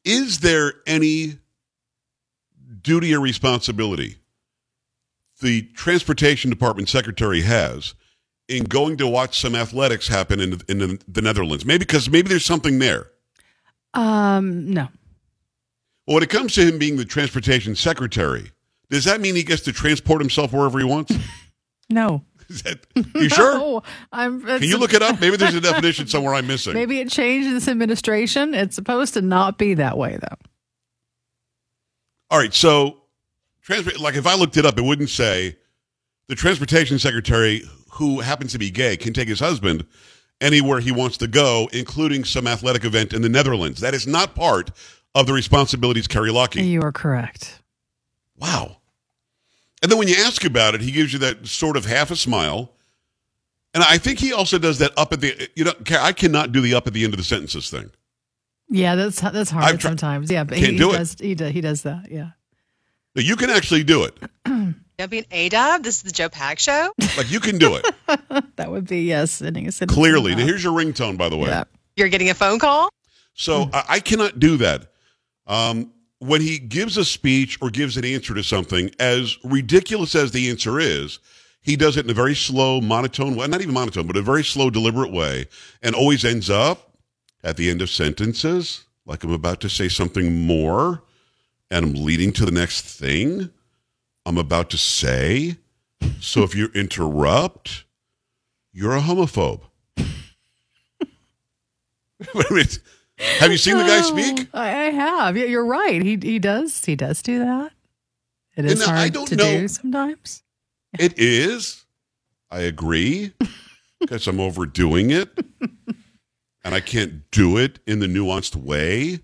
is 0.05 0.41
there 0.41 0.75
any 0.87 1.39
duty 2.83 3.15
or 3.15 3.21
responsibility 3.21 4.17
the 5.41 5.63
transportation 5.75 6.51
department 6.51 6.89
secretary 6.89 7.41
has 7.41 7.95
in 8.49 8.65
going 8.65 8.97
to 8.99 9.07
watch 9.07 9.41
some 9.41 9.55
athletics 9.55 10.09
happen 10.09 10.41
in, 10.41 10.61
in 10.69 10.79
the, 10.79 11.01
the 11.09 11.23
Netherlands? 11.23 11.65
Maybe 11.65 11.81
because 11.81 12.11
maybe 12.11 12.29
there's 12.29 12.45
something 12.45 12.79
there. 12.79 13.07
Um, 13.95 14.73
no. 14.73 14.89
Well, 16.07 16.15
when 16.15 16.23
it 16.23 16.31
comes 16.31 16.55
to 16.55 16.67
him 16.67 16.79
being 16.79 16.97
the 16.97 17.05
transportation 17.05 17.75
secretary, 17.75 18.51
does 18.91 19.05
that 19.05 19.21
mean 19.21 19.35
he 19.35 19.43
gets 19.43 19.63
to 19.63 19.73
transport 19.73 20.21
himself 20.21 20.53
wherever 20.53 20.79
he 20.79 20.85
wants? 20.85 21.15
No. 21.91 22.25
Is 22.49 22.63
that, 22.63 22.79
you 23.15 23.29
sure? 23.29 23.53
Oh, 23.57 23.83
I'm. 24.11 24.41
Can 24.41 24.63
you 24.63 24.79
look 24.79 24.95
it 24.95 25.03
up? 25.03 25.21
Maybe 25.21 25.37
there's 25.37 25.55
a 25.55 25.61
definition 25.73 26.07
somewhere 26.07 26.35
I'm 26.35 26.47
missing. 26.47 26.73
Maybe 26.73 26.99
it 26.99 27.11
changed 27.11 27.55
this 27.55 27.69
administration. 27.69 28.55
It's 28.55 28.75
supposed 28.75 29.13
to 29.15 29.23
not 29.23 29.59
be 29.59 29.75
that 29.75 29.99
way, 29.99 30.17
though. 30.17 30.37
All 32.31 32.39
right, 32.39 32.55
so 32.55 33.03
like 34.01 34.15
if 34.15 34.27
I 34.27 34.35
looked 34.35 34.57
it 34.57 34.67
up, 34.67 34.79
it 34.79 34.83
wouldn't 34.83 35.11
say 35.11 35.57
the 36.29 36.35
transportation 36.35 36.99
secretary 36.99 37.63
who 37.95 38.21
happens 38.21 38.53
to 38.53 38.59
be 38.59 38.71
gay 38.71 38.97
can 38.97 39.13
take 39.13 39.29
his 39.29 39.41
husband 39.41 39.87
anywhere 40.41 40.81
he 40.81 40.93
wants 40.93 41.17
to 41.19 41.27
go, 41.27 41.69
including 41.73 42.25
some 42.25 42.47
athletic 42.47 42.85
event 42.85 43.13
in 43.13 43.23
the 43.23 43.29
Netherlands. 43.29 43.81
That 43.81 43.95
is 43.95 44.07
not 44.07 44.35
part 44.35 44.71
of 45.15 45.27
the 45.27 45.33
responsibilities 45.33 46.09
Kerry 46.09 46.31
Lockheed. 46.31 46.65
You 46.65 46.83
are 46.83 46.93
correct. 46.93 47.61
Wow. 48.37 48.79
And 49.83 49.91
then 49.91 49.99
when 49.99 50.09
you 50.09 50.17
ask 50.19 50.45
about 50.45 50.75
it, 50.75 50.81
he 50.81 50.91
gives 50.91 51.13
you 51.13 51.19
that 51.21 51.47
sort 51.47 51.77
of 51.77 51.85
half 51.85 52.11
a 52.11 52.17
smile. 52.17 52.73
And 53.75 53.85
I 53.85 53.99
think 53.99 54.19
he 54.19 54.33
also 54.33 54.59
does 54.59 54.79
that 54.79 54.93
up 54.97 55.13
at 55.13 55.21
the 55.21 55.49
you 55.55 55.65
know 55.65 55.73
I 56.01 56.13
cannot 56.13 56.53
do 56.53 56.61
the 56.61 56.75
up 56.75 56.87
at 56.87 56.93
the 56.93 57.05
end 57.05 57.13
of 57.13 57.19
the 57.19 57.25
sentences 57.25 57.71
thing. 57.71 57.91
Yeah, 58.69 58.95
that's 58.95 59.21
that's 59.21 59.51
hard 59.51 59.81
sometimes. 59.83 60.31
Yeah, 60.31 60.45
but 60.45 60.59
he, 60.59 60.73
he 60.73 60.79
does. 60.79 61.17
He 61.21 61.35
does. 61.35 61.53
He 61.53 61.61
does 61.61 61.83
that. 61.83 62.11
Yeah. 62.11 62.31
You 63.15 63.37
can 63.37 63.51
actually 63.51 63.85
do 63.85 64.05
it. 64.05 64.17
Don't 64.97 65.11
be 65.11 65.19
an 65.19 65.25
ADOB. 65.25 65.83
This 65.83 65.97
is 65.97 66.03
the 66.05 66.13
Joe 66.13 66.29
Pags 66.29 66.61
Show. 66.61 66.93
Like 67.17 67.31
you 67.31 67.39
can 67.41 67.59
do 67.59 67.77
it. 67.77 67.87
That 68.57 68.71
would 68.71 68.87
be 68.87 69.03
yes. 69.03 69.33
Sending 69.33 69.67
a 69.69 69.73
sentence 69.73 69.97
Clearly. 69.97 70.35
Now 70.35 70.45
here's 70.45 70.63
your 70.63 70.73
ringtone, 70.73 71.17
by 71.17 71.29
the 71.29 71.37
way. 71.37 71.49
Yeah. 71.49 71.65
You're 71.97 72.09
getting 72.09 72.31
a 72.31 72.35
phone 72.35 72.59
call. 72.59 72.89
So 73.35 73.69
I, 73.73 73.85
I 73.89 74.01
cannot 74.01 74.39
do 74.39 74.57
that. 74.59 74.93
Um, 75.47 75.93
when 76.19 76.41
he 76.41 76.59
gives 76.59 76.97
a 76.97 77.05
speech 77.05 77.59
or 77.61 77.71
gives 77.71 77.97
an 77.97 78.05
answer 78.05 78.35
to 78.35 78.43
something, 78.43 78.91
as 78.99 79.37
ridiculous 79.45 80.15
as 80.15 80.31
the 80.31 80.49
answer 80.49 80.79
is, 80.79 81.19
he 81.61 81.77
does 81.77 81.97
it 81.97 82.05
in 82.05 82.11
a 82.11 82.15
very 82.15 82.35
slow, 82.35 82.81
monotone 82.81 83.37
way, 83.37 83.47
not 83.47 83.61
even 83.61 83.75
monotone, 83.75 84.07
but 84.07 84.17
a 84.17 84.23
very 84.23 84.45
slow, 84.45 84.71
deliberate 84.71 85.13
way, 85.13 85.47
and 85.83 85.95
always 85.95 86.25
ends 86.25 86.49
up 86.49 86.97
at 87.43 87.57
the 87.57 87.69
end 87.71 87.83
of 87.83 87.91
sentences, 87.91 88.85
like 89.07 89.25
I'm 89.25 89.33
about 89.33 89.61
to 89.61 89.69
say 89.69 89.89
something 89.89 90.47
more, 90.47 91.03
and 91.71 91.85
I'm 91.85 92.05
leading 92.05 92.33
to 92.35 92.45
the 92.45 92.53
next 92.53 92.83
thing 92.83 93.51
I'm 94.27 94.39
about 94.39 94.71
to 94.71 94.79
say. 94.79 95.57
So 96.21 96.43
if 96.43 96.55
you 96.55 96.69
interrupt, 96.75 97.85
you're 98.73 98.97
a 98.97 99.01
homophobe. 99.01 99.61
I 99.99 100.05
mean, 102.51 102.65
have 103.39 103.51
you 103.51 103.59
seen 103.59 103.77
the 103.77 103.85
guy 103.85 104.01
speak? 104.03 104.49
Oh, 104.55 104.59
I, 104.59 104.69
I 104.87 104.91
have. 104.91 105.37
Yeah, 105.37 105.45
you're 105.45 105.67
right. 105.67 106.03
He 106.03 106.19
he 106.21 106.39
does. 106.39 106.85
He 106.85 106.97
does 106.97 107.23
do 107.23 107.39
that. 107.41 107.73
It 108.57 108.65
is 108.67 108.81
And 108.81 108.91
I 108.91 108.97
hard 109.01 109.13
don't 109.13 109.29
to 109.29 109.37
know- 109.37 109.61
do 109.61 109.69
sometimes. 109.69 110.43
It 110.99 111.19
is. 111.19 111.85
I 112.51 112.61
agree. 112.61 113.33
Because 114.01 114.27
I'm 114.27 114.39
overdoing 114.39 115.11
it. 115.11 115.31
And 116.63 116.75
I 116.75 116.81
can't 116.81 117.31
do 117.31 117.57
it 117.57 117.79
in 117.87 118.01
the 118.01 118.07
nuanced 118.07 118.55
way 118.55 119.21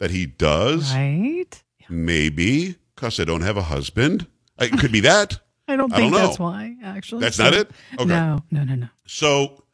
that 0.00 0.10
he 0.10 0.26
does. 0.26 0.92
Right. 0.92 1.62
Maybe 1.88 2.74
because 2.96 3.20
I 3.20 3.24
don't 3.24 3.42
have 3.42 3.56
a 3.56 3.62
husband. 3.62 4.26
Uh, 4.60 4.64
it 4.66 4.78
could 4.78 4.92
be 4.92 5.00
that. 5.00 5.38
I 5.68 5.76
don't 5.76 5.92
I 5.92 5.98
don't 6.00 6.10
think 6.10 6.14
that's 6.14 6.38
why. 6.38 6.76
Actually, 6.82 7.22
That's 7.22 7.36
So- 7.36 7.44
not 7.44 7.54
it? 7.54 7.70
Okay. 7.94 8.04
No, 8.04 8.42
no, 8.50 8.64
no, 8.64 8.74
no. 8.74 8.88
So 9.06 9.64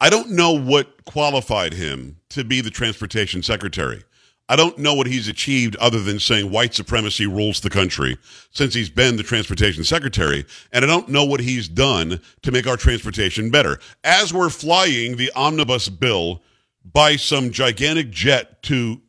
I 0.00 0.10
don't 0.10 0.30
know 0.30 0.52
what 0.52 1.04
qualified 1.04 1.74
him 1.74 2.16
to 2.30 2.42
be 2.44 2.60
the 2.60 2.70
transportation 2.70 3.42
secretary. 3.42 4.02
I 4.48 4.56
don't 4.56 4.76
know 4.78 4.92
what 4.94 5.06
he's 5.06 5.28
achieved 5.28 5.76
other 5.76 6.00
than 6.02 6.18
saying 6.18 6.50
white 6.50 6.74
supremacy 6.74 7.26
rules 7.26 7.60
the 7.60 7.70
country 7.70 8.18
since 8.50 8.74
he's 8.74 8.90
been 8.90 9.16
the 9.16 9.22
transportation 9.22 9.84
secretary. 9.84 10.44
And 10.72 10.84
I 10.84 10.88
don't 10.88 11.08
know 11.08 11.24
what 11.24 11.40
he's 11.40 11.68
done 11.68 12.20
to 12.42 12.50
make 12.50 12.66
our 12.66 12.76
transportation 12.76 13.50
better. 13.50 13.78
As 14.02 14.34
we're 14.34 14.50
flying 14.50 15.16
the 15.16 15.30
omnibus 15.36 15.88
bill 15.88 16.42
by 16.84 17.14
some 17.16 17.50
gigantic 17.52 18.10
jet 18.10 18.62
to 18.64 19.00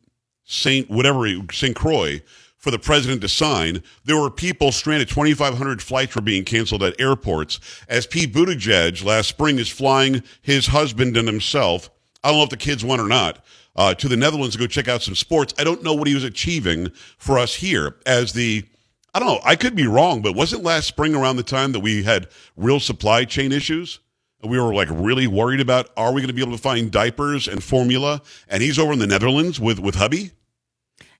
St. 0.44 0.88
whatever, 0.88 1.26
St. 1.50 1.74
Croix 1.74 2.20
for 2.64 2.70
the 2.70 2.78
president 2.78 3.20
to 3.20 3.28
sign, 3.28 3.82
there 4.06 4.18
were 4.18 4.30
people 4.30 4.72
stranded. 4.72 5.06
2,500 5.10 5.82
flights 5.82 6.16
were 6.16 6.22
being 6.22 6.44
canceled 6.44 6.82
at 6.82 6.98
airports 6.98 7.60
as 7.90 8.06
Pete 8.06 8.32
Buttigieg 8.32 9.04
last 9.04 9.28
spring 9.28 9.58
is 9.58 9.68
flying 9.68 10.22
his 10.40 10.68
husband 10.68 11.14
and 11.18 11.28
himself. 11.28 11.90
I 12.24 12.30
don't 12.30 12.38
know 12.38 12.44
if 12.44 12.50
the 12.50 12.56
kids 12.56 12.82
went 12.82 13.02
or 13.02 13.06
not. 13.06 13.44
Uh, 13.76 13.92
to 13.92 14.08
the 14.08 14.16
Netherlands 14.16 14.54
to 14.54 14.60
go 14.60 14.68
check 14.68 14.86
out 14.86 15.02
some 15.02 15.16
sports. 15.16 15.52
I 15.58 15.64
don't 15.64 15.82
know 15.82 15.94
what 15.94 16.06
he 16.06 16.14
was 16.14 16.22
achieving 16.22 16.92
for 17.18 17.38
us 17.40 17.56
here 17.56 17.96
as 18.06 18.32
the. 18.32 18.64
I 19.12 19.18
don't 19.18 19.26
know. 19.26 19.40
I 19.44 19.56
could 19.56 19.74
be 19.74 19.88
wrong, 19.88 20.22
but 20.22 20.36
wasn't 20.36 20.62
last 20.62 20.86
spring 20.86 21.14
around 21.14 21.36
the 21.36 21.42
time 21.42 21.72
that 21.72 21.80
we 21.80 22.04
had 22.04 22.28
real 22.56 22.78
supply 22.78 23.24
chain 23.24 23.50
issues? 23.50 23.98
We 24.44 24.60
were 24.60 24.72
like 24.72 24.88
really 24.92 25.26
worried 25.26 25.60
about 25.60 25.90
are 25.96 26.12
we 26.12 26.20
going 26.20 26.28
to 26.28 26.34
be 26.34 26.40
able 26.40 26.56
to 26.56 26.62
find 26.62 26.90
diapers 26.90 27.48
and 27.48 27.62
formula? 27.62 28.22
And 28.48 28.62
he's 28.62 28.78
over 28.78 28.92
in 28.92 29.00
the 29.00 29.08
Netherlands 29.08 29.58
with 29.58 29.80
with 29.80 29.96
hubby. 29.96 30.30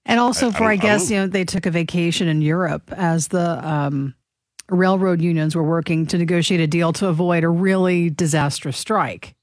And 0.06 0.20
also, 0.20 0.46
I- 0.46 0.50
I 0.50 0.52
for 0.52 0.64
I, 0.64 0.72
I 0.72 0.76
guess 0.76 1.08
know. 1.10 1.16
you 1.16 1.22
know 1.22 1.26
they 1.28 1.44
took 1.44 1.66
a 1.66 1.70
vacation 1.70 2.28
in 2.28 2.42
Europe 2.42 2.92
as 2.92 3.28
the 3.28 3.66
um, 3.66 4.14
railroad 4.68 5.20
unions 5.22 5.54
were 5.56 5.62
working 5.62 6.06
to 6.06 6.18
negotiate 6.18 6.60
a 6.60 6.66
deal 6.66 6.92
to 6.94 7.08
avoid 7.08 7.44
a 7.44 7.48
really 7.48 8.10
disastrous 8.10 8.76
strike. 8.78 9.34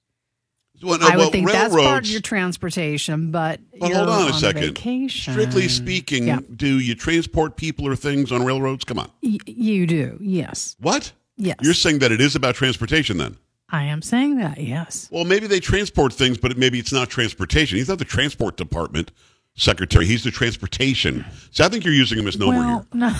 Well, 0.84 0.98
no, 0.98 1.06
I 1.08 1.12
would 1.12 1.18
well, 1.20 1.30
think 1.32 1.52
that's 1.52 1.76
part 1.76 2.06
of 2.06 2.10
your 2.12 2.22
transportation, 2.22 3.30
but 3.30 3.60
you're 3.72 3.96
hold 3.96 4.10
on 4.10 4.22
a 4.24 4.34
on 4.34 4.40
second. 4.40 4.62
vacation. 4.64 5.34
Strictly 5.34 5.68
speaking, 5.68 6.26
Yeah. 6.28 6.40
do 6.56 6.80
you 6.80 6.96
transport 6.96 7.56
people 7.56 7.88
or 7.88 7.96
things 7.96 8.32
on 8.32 8.44
railroads? 8.44 8.84
Come 8.84 8.98
on. 8.98 9.12
Y- 9.22 9.38
you 9.46 9.86
do, 9.86 10.18
yes, 10.20 10.76
What? 10.80 11.12
yes. 11.38 11.58
You're 11.62 11.76
saying 11.76 12.00
that 12.00 12.12
it 12.12 12.20
is 12.20 12.36
about 12.36 12.56
transportation 12.56 13.18
then? 13.20 13.38
I 13.70 13.84
am 13.84 14.02
saying 14.02 14.38
that, 14.38 14.58
yes. 14.60 15.08
Well, 15.12 15.24
maybe 15.24 15.46
they 15.46 15.60
transport 15.60 16.14
things, 16.14 16.40
but 16.40 16.58
maybe 16.58 16.80
it's 16.80 16.92
not 16.92 17.10
transportation. 17.12 17.78
He's 17.78 17.88
not 17.88 18.00
the 18.00 18.06
transport 18.06 18.58
department 18.58 19.12
secretary. 19.56 20.06
He's 20.06 20.24
the 20.24 20.32
transportation. 20.32 21.26
So 21.52 21.64
I 21.66 21.70
think 21.70 21.84
you're 21.86 21.94
using 21.94 22.20
a 22.20 22.24
misnomer 22.24 22.54
well, 22.58 22.80
here. 22.80 22.86
no, 22.94 23.14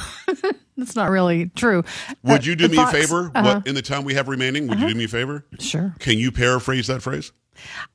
that's 0.78 0.96
not 0.96 1.10
really 1.10 1.48
true. 1.56 1.84
Would 2.24 2.42
Uh, 2.42 2.44
you 2.44 2.56
do 2.56 2.68
me 2.68 2.78
Fox- 2.78 2.94
a 2.94 3.02
favor? 3.02 3.32
uh-huh. 3.36 3.56
What 3.58 3.68
in 3.68 3.76
the 3.76 3.82
time 3.82 4.04
we 4.04 4.14
have 4.14 4.28
remaining? 4.28 4.68
Would 4.68 4.80
you 4.80 4.88
do 4.90 4.96
me 4.96 5.04
a 5.06 5.08
favor? 5.10 5.46
Sure. 5.60 5.94
Can 6.00 6.18
you 6.18 6.32
paraphrase 6.32 6.88
that 6.88 7.02
phrase? 7.02 7.32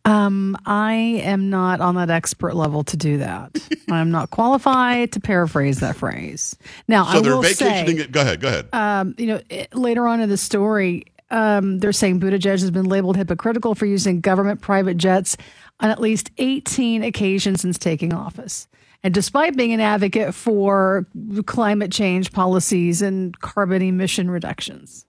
Um, 0.05 0.57
I 0.67 0.93
am 1.25 1.51
not 1.51 1.81
on 1.81 1.95
that 1.97 2.11
expert 2.11 2.55
level 2.55 2.85
to 2.85 2.97
do 2.97 3.19
that. 3.19 3.57
I'm 3.91 4.11
not 4.11 4.31
qualified 4.31 5.13
to 5.13 5.21
paraphrase 5.21 5.81
that 5.81 5.97
phrase. 5.97 6.55
Now, 6.87 7.05
So 7.05 7.19
I 7.19 7.23
they're 7.23 7.35
will 7.37 7.43
vacationing. 7.43 7.97
say, 7.97 8.03
it. 8.05 8.13
Go 8.13 8.21
ahead. 8.21 8.41
Go 8.41 8.49
ahead. 8.49 8.69
um, 8.73 9.15
you 9.19 9.27
know, 9.27 9.41
it- 9.49 9.75
later 9.75 10.07
on 10.07 10.21
in 10.21 10.29
the 10.29 10.37
story, 10.37 11.07
um, 11.31 11.81
they're 11.81 11.93
saying 11.93 12.21
Buttigieg 12.21 12.61
has 12.61 12.71
been 12.71 12.85
labeled 12.85 13.17
hypocritical 13.17 13.75
for 13.75 13.87
using 13.87 14.21
government 14.21 14.61
private 14.61 14.97
jets 14.99 15.37
on 15.81 15.91
at 15.91 16.01
least 16.01 16.31
18 16.39 17.03
occasions 17.03 17.61
since 17.61 17.79
taking 17.79 18.13
office. 18.13 18.69
And 19.03 19.13
despite 19.13 19.57
being 19.57 19.73
an 19.73 19.81
advocate 19.81 20.35
for 20.35 21.07
climate 21.45 21.93
change 21.93 22.33
policies 22.33 23.03
and 23.03 23.39
carbon 23.41 23.83
emission 23.83 24.31
reductions, 24.31 25.07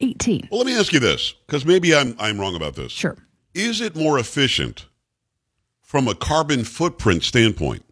18. 0.00 0.48
well, 0.50 0.58
let 0.58 0.66
me 0.66 0.76
ask 0.76 0.92
you 0.92 0.98
this, 0.98 1.34
because 1.46 1.64
maybe 1.64 1.94
I'm 1.94 2.16
I'm 2.18 2.40
wrong 2.40 2.56
about 2.56 2.74
this. 2.74 2.90
Sure. 2.90 3.16
Is 3.54 3.80
it 3.80 3.94
more 3.94 4.18
efficient 4.18 4.86
from 5.80 6.08
a 6.08 6.14
carbon 6.14 6.64
footprint 6.64 7.22
standpoint 7.22 7.84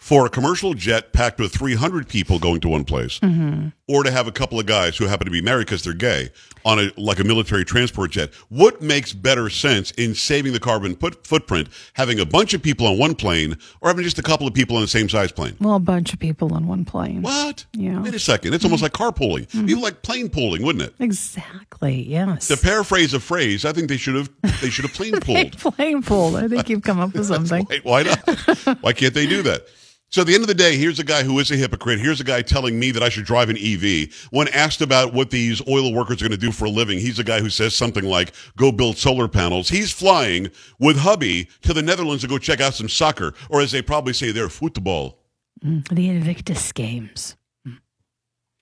for 0.00 0.26
a 0.26 0.30
commercial 0.30 0.74
jet 0.74 1.12
packed 1.12 1.38
with 1.38 1.52
300 1.52 2.08
people 2.08 2.38
going 2.38 2.58
to 2.60 2.68
one 2.68 2.84
place 2.84 3.20
mm-hmm. 3.20 3.68
or 3.86 4.02
to 4.02 4.10
have 4.10 4.26
a 4.26 4.32
couple 4.32 4.58
of 4.58 4.66
guys 4.66 4.96
who 4.96 5.06
happen 5.06 5.26
to 5.26 5.30
be 5.30 5.42
married 5.42 5.66
because 5.66 5.84
they're 5.84 5.92
gay 5.92 6.30
on 6.64 6.78
a 6.78 6.90
like 6.96 7.18
a 7.20 7.24
military 7.24 7.64
transport 7.64 8.10
jet 8.10 8.34
what 8.48 8.82
makes 8.82 9.12
better 9.12 9.48
sense 9.48 9.90
in 9.92 10.14
saving 10.14 10.52
the 10.52 10.60
carbon 10.60 10.96
put, 10.96 11.26
footprint 11.26 11.68
having 11.92 12.18
a 12.18 12.26
bunch 12.26 12.54
of 12.54 12.62
people 12.62 12.86
on 12.86 12.98
one 12.98 13.14
plane 13.14 13.56
or 13.80 13.88
having 13.88 14.02
just 14.02 14.18
a 14.18 14.22
couple 14.22 14.46
of 14.46 14.54
people 14.54 14.74
on 14.76 14.82
the 14.82 14.88
same 14.88 15.08
size 15.08 15.30
plane 15.30 15.56
Well, 15.60 15.74
a 15.74 15.80
bunch 15.80 16.12
of 16.12 16.18
people 16.18 16.52
on 16.54 16.66
one 16.66 16.84
plane. 16.84 17.22
what 17.22 17.64
Yeah. 17.74 18.02
wait 18.02 18.14
a 18.14 18.18
second 18.18 18.54
it's 18.54 18.64
almost 18.64 18.82
mm-hmm. 18.82 19.02
like 19.02 19.14
carpooling 19.14 19.46
mm-hmm. 19.48 19.68
even 19.68 19.82
like 19.82 20.02
plane 20.02 20.28
pooling 20.28 20.64
wouldn't 20.64 20.82
it 20.82 20.94
Exactly. 20.98 22.02
Yes. 22.02 22.48
to 22.48 22.56
paraphrase 22.56 23.14
a 23.14 23.20
phrase 23.20 23.64
i 23.64 23.72
think 23.72 23.88
they 23.88 23.96
should 23.96 24.14
have 24.14 24.30
they 24.60 24.70
should 24.70 24.84
have 24.84 24.94
plane 24.94 25.20
pooled 25.20 25.58
Plane 25.58 26.02
pool. 26.02 26.36
I 26.36 26.48
think 26.48 26.68
you've 26.68 26.82
come 26.82 27.00
up 27.00 27.12
with 27.14 27.26
something. 27.34 27.66
Why, 27.66 27.80
why 27.82 28.02
not? 28.02 28.78
why 28.80 28.92
can't 28.92 29.14
they 29.14 29.26
do 29.26 29.42
that? 29.42 29.66
So 30.10 30.22
at 30.22 30.26
the 30.26 30.34
end 30.34 30.42
of 30.42 30.48
the 30.48 30.54
day, 30.54 30.76
here's 30.76 30.98
a 30.98 31.04
guy 31.04 31.22
who 31.22 31.38
is 31.38 31.52
a 31.52 31.56
hypocrite. 31.56 32.00
Here's 32.00 32.20
a 32.20 32.24
guy 32.24 32.42
telling 32.42 32.76
me 32.76 32.90
that 32.90 33.02
I 33.02 33.08
should 33.08 33.24
drive 33.24 33.48
an 33.48 33.56
EV. 33.56 34.12
When 34.32 34.48
asked 34.48 34.80
about 34.80 35.14
what 35.14 35.30
these 35.30 35.62
oil 35.68 35.94
workers 35.94 36.20
are 36.20 36.24
going 36.24 36.32
to 36.32 36.36
do 36.36 36.50
for 36.50 36.64
a 36.64 36.70
living, 36.70 36.98
he's 36.98 37.20
a 37.20 37.24
guy 37.24 37.40
who 37.40 37.48
says 37.48 37.76
something 37.76 38.04
like, 38.04 38.32
go 38.56 38.72
build 38.72 38.98
solar 38.98 39.28
panels. 39.28 39.68
He's 39.68 39.92
flying 39.92 40.50
with 40.80 40.98
hubby 40.98 41.48
to 41.62 41.72
the 41.72 41.82
Netherlands 41.82 42.22
to 42.24 42.28
go 42.28 42.38
check 42.38 42.60
out 42.60 42.74
some 42.74 42.88
soccer, 42.88 43.34
or 43.48 43.60
as 43.60 43.70
they 43.70 43.82
probably 43.82 44.12
say 44.12 44.32
there, 44.32 44.48
football. 44.48 45.20
Mm, 45.64 45.86
the 45.94 46.08
Invictus 46.08 46.72
Games. 46.72 47.36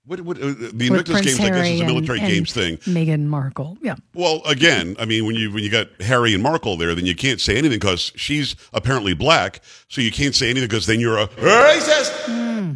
What, 0.09 0.21
what, 0.23 0.39
uh, 0.39 0.55
the 0.73 0.87
Invictus 0.89 1.21
Games, 1.21 1.39
I 1.41 1.51
guess, 1.51 1.69
is 1.69 1.81
a 1.83 1.85
military 1.85 2.19
and 2.21 2.29
games 2.29 2.53
thing. 2.53 2.79
Meghan 2.79 3.27
Markle. 3.27 3.77
Yeah. 3.83 3.95
Well, 4.15 4.41
again, 4.47 4.97
I 4.99 5.05
mean, 5.05 5.27
when 5.27 5.37
you 5.37 5.53
when 5.53 5.63
you 5.63 5.71
got 5.71 5.89
Harry 6.01 6.33
and 6.35 6.43
Markle 6.43 6.77
there, 6.79 6.95
then 6.95 7.05
you 7.07 7.15
can't 7.15 7.41
say 7.41 7.53
anything 7.59 7.79
because 7.79 8.11
she's 8.17 8.57
apparently 8.73 9.13
black, 9.15 9.61
so 9.89 10.01
you 10.01 10.11
can't 10.11 10.35
say 10.35 10.49
anything 10.51 10.67
because 10.69 10.87
then 10.87 10.99
you're 10.99 11.19
a 11.19 11.29
racist 11.29 12.27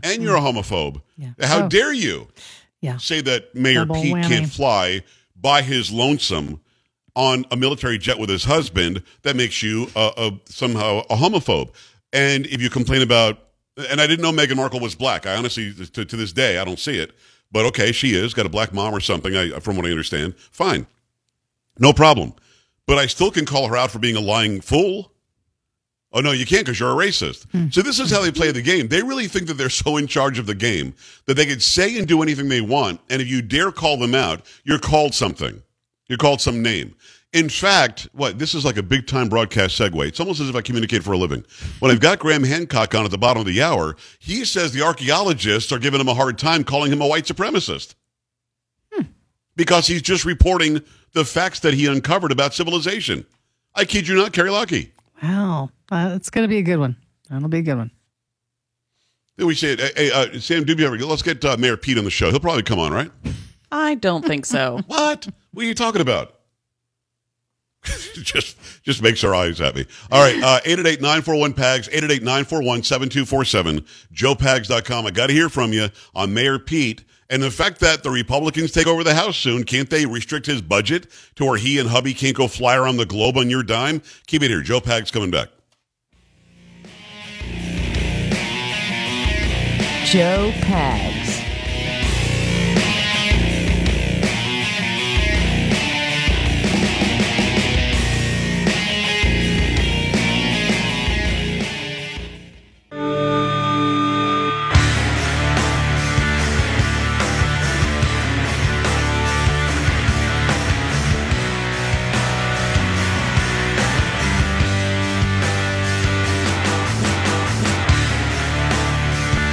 and 0.04 0.22
you're 0.22 0.36
a 0.36 0.40
homophobe. 0.40 1.00
Yeah. 1.16 1.30
How 1.40 1.64
Oh. 1.64 1.68
dare 1.68 1.92
you? 1.92 2.28
Yeah. 2.82 2.98
say 2.98 3.20
that 3.22 3.54
Mayor 3.54 3.84
Double 3.86 4.02
Pete 4.02 4.14
whammy. 4.14 4.28
can't 4.28 4.48
fly 4.52 5.02
by 5.40 5.62
his 5.62 5.90
lonesome 5.90 6.60
on 7.14 7.44
a 7.50 7.56
military 7.56 7.96
jet 7.98 8.18
with 8.18 8.28
his 8.30 8.44
husband, 8.44 9.02
that 9.22 9.36
makes 9.36 9.62
you 9.62 9.88
uh, 9.94 10.10
a, 10.16 10.32
somehow 10.46 11.00
a 11.10 11.14
homophobe. 11.16 11.70
And 12.12 12.46
if 12.46 12.60
you 12.62 12.70
complain 12.70 13.02
about, 13.02 13.38
and 13.76 14.00
I 14.00 14.06
didn't 14.06 14.22
know 14.22 14.32
Meghan 14.32 14.56
Markle 14.56 14.80
was 14.80 14.94
black. 14.94 15.26
I 15.26 15.36
honestly, 15.36 15.72
to, 15.72 16.04
to 16.04 16.16
this 16.16 16.32
day, 16.32 16.58
I 16.58 16.64
don't 16.64 16.78
see 16.78 16.98
it. 16.98 17.12
But 17.50 17.66
okay, 17.66 17.92
she 17.92 18.14
is 18.14 18.34
got 18.34 18.46
a 18.46 18.50
black 18.50 18.72
mom 18.72 18.94
or 18.94 19.00
something. 19.00 19.36
I, 19.36 19.50
from 19.60 19.76
what 19.76 19.86
I 19.86 19.90
understand, 19.90 20.34
fine, 20.36 20.86
no 21.78 21.92
problem. 21.92 22.34
But 22.86 22.98
I 22.98 23.06
still 23.06 23.30
can 23.30 23.46
call 23.46 23.68
her 23.68 23.76
out 23.76 23.90
for 23.90 23.98
being 23.98 24.16
a 24.16 24.20
lying 24.20 24.60
fool. 24.60 25.12
Oh 26.14 26.20
no, 26.20 26.32
you 26.32 26.44
can't 26.44 26.64
because 26.64 26.78
you're 26.78 26.90
a 26.90 27.06
racist. 27.06 27.50
Hmm. 27.52 27.68
So 27.70 27.80
this 27.80 27.98
is 27.98 28.10
how 28.10 28.20
they 28.20 28.32
play 28.32 28.50
the 28.52 28.60
game. 28.60 28.88
They 28.88 29.02
really 29.02 29.28
think 29.28 29.46
that 29.46 29.54
they're 29.54 29.70
so 29.70 29.96
in 29.96 30.06
charge 30.06 30.38
of 30.38 30.46
the 30.46 30.54
game 30.54 30.94
that 31.26 31.34
they 31.34 31.46
can 31.46 31.60
say 31.60 31.96
and 31.98 32.06
do 32.06 32.22
anything 32.22 32.48
they 32.48 32.60
want, 32.60 33.00
and 33.08 33.22
if 33.22 33.28
you 33.28 33.40
dare 33.40 33.72
call 33.72 33.96
them 33.96 34.14
out, 34.14 34.44
you're 34.64 34.78
called 34.78 35.14
something. 35.14 35.62
You're 36.08 36.18
called 36.18 36.40
some 36.40 36.62
name. 36.62 36.94
In 37.32 37.48
fact, 37.48 38.08
what 38.12 38.38
this 38.38 38.54
is 38.54 38.64
like 38.64 38.76
a 38.76 38.82
big 38.82 39.06
time 39.06 39.28
broadcast 39.28 39.78
segue. 39.78 40.06
It's 40.06 40.20
almost 40.20 40.40
as 40.40 40.50
if 40.50 40.54
I 40.54 40.60
communicate 40.60 41.02
for 41.02 41.12
a 41.12 41.18
living. 41.18 41.44
When 41.78 41.90
I've 41.90 42.00
got 42.00 42.18
Graham 42.18 42.44
Hancock 42.44 42.94
on 42.94 43.04
at 43.06 43.10
the 43.10 43.18
bottom 43.18 43.40
of 43.40 43.46
the 43.46 43.62
hour, 43.62 43.96
he 44.18 44.44
says 44.44 44.72
the 44.72 44.82
archaeologists 44.82 45.72
are 45.72 45.78
giving 45.78 46.00
him 46.00 46.08
a 46.08 46.14
hard 46.14 46.38
time, 46.38 46.62
calling 46.62 46.92
him 46.92 47.00
a 47.00 47.06
white 47.06 47.24
supremacist 47.24 47.94
because 49.56 49.86
he's 49.86 50.02
just 50.02 50.24
reporting 50.24 50.82
the 51.12 51.24
facts 51.24 51.60
that 51.60 51.74
he 51.74 51.86
uncovered 51.86 52.32
about 52.32 52.54
civilization. 52.54 53.26
I 53.74 53.84
kid 53.84 54.08
you 54.08 54.14
not, 54.14 54.32
Kerry 54.32 54.50
Lucky. 54.50 54.92
Wow. 55.22 55.70
Uh, 55.90 56.12
it's 56.14 56.30
going 56.30 56.44
to 56.44 56.48
be 56.48 56.58
a 56.58 56.62
good 56.62 56.78
one. 56.78 56.96
That'll 57.30 57.48
be 57.48 57.58
a 57.58 57.62
good 57.62 57.76
one. 57.76 57.90
Then 59.36 59.46
we 59.46 59.54
say, 59.54 59.76
hey, 59.76 60.10
uh, 60.10 60.38
Sam 60.40 60.64
Dubier, 60.64 60.98
let's 61.06 61.22
get 61.22 61.44
uh, 61.44 61.56
Mayor 61.56 61.76
Pete 61.76 61.96
on 61.98 62.04
the 62.04 62.10
show. 62.10 62.30
He'll 62.30 62.40
probably 62.40 62.62
come 62.62 62.78
on, 62.78 62.92
right? 62.92 63.10
I 63.70 63.94
don't 63.94 64.24
think 64.24 64.44
so. 64.46 64.80
What? 64.86 65.28
What 65.52 65.64
are 65.64 65.68
you 65.68 65.74
talking 65.74 66.00
about? 66.00 66.38
just 68.14 68.56
just 68.82 69.02
makes 69.02 69.24
our 69.24 69.34
eyes 69.34 69.58
happy. 69.58 69.86
All 70.10 70.22
right, 70.22 70.40
uh, 70.42 70.60
888-941-PAGS, 70.64 71.88
888-941-7247, 71.88 73.86
joepags.com. 74.12 75.06
I 75.06 75.10
got 75.10 75.26
to 75.28 75.32
hear 75.32 75.48
from 75.48 75.72
you 75.72 75.88
on 76.14 76.32
Mayor 76.32 76.58
Pete 76.58 77.04
and 77.28 77.42
the 77.42 77.50
fact 77.50 77.80
that 77.80 78.02
the 78.02 78.10
Republicans 78.10 78.72
take 78.72 78.86
over 78.86 79.02
the 79.02 79.14
House 79.14 79.36
soon. 79.36 79.64
Can't 79.64 79.88
they 79.88 80.06
restrict 80.06 80.46
his 80.46 80.60
budget 80.60 81.06
to 81.36 81.44
where 81.44 81.56
he 81.56 81.78
and 81.78 81.88
hubby 81.88 82.14
can't 82.14 82.36
go 82.36 82.46
fly 82.46 82.76
around 82.76 82.98
the 82.98 83.06
globe 83.06 83.36
on 83.38 83.48
your 83.48 83.62
dime? 83.62 84.02
Keep 84.26 84.42
it 84.42 84.48
here. 84.48 84.60
Joe 84.60 84.80
Pags 84.80 85.12
coming 85.12 85.30
back. 85.30 85.48
Joe 90.04 90.52
Pags. 90.60 91.21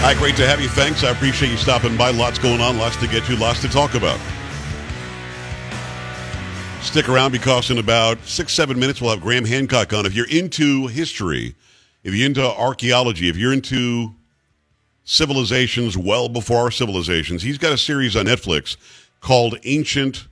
Hi, 0.09 0.15
great 0.15 0.35
to 0.37 0.47
have 0.47 0.59
you. 0.59 0.67
Thanks. 0.69 1.03
I 1.03 1.11
appreciate 1.11 1.51
you 1.51 1.57
stopping 1.57 1.95
by. 1.95 2.09
Lots 2.09 2.39
going 2.39 2.61
on, 2.61 2.79
lots 2.79 2.97
to 2.97 3.07
get 3.07 3.23
to, 3.25 3.35
lots 3.35 3.61
to 3.61 3.69
talk 3.69 3.93
about. 3.93 4.19
Stick 6.81 7.07
around 7.07 7.31
because 7.31 7.69
in 7.69 7.77
about 7.77 8.17
six, 8.25 8.51
seven 8.51 8.79
minutes, 8.79 8.99
we'll 8.99 9.11
have 9.11 9.21
Graham 9.21 9.45
Hancock 9.45 9.93
on. 9.93 10.07
If 10.07 10.15
you're 10.15 10.27
into 10.27 10.87
history, 10.87 11.53
if 12.03 12.15
you're 12.15 12.25
into 12.25 12.43
archaeology, 12.43 13.29
if 13.29 13.37
you're 13.37 13.53
into 13.53 14.15
civilizations 15.03 15.95
well 15.95 16.27
before 16.27 16.57
our 16.57 16.71
civilizations, 16.71 17.43
he's 17.43 17.59
got 17.59 17.71
a 17.71 17.77
series 17.77 18.15
on 18.15 18.25
Netflix 18.25 18.77
called 19.21 19.59
Ancient 19.63 20.27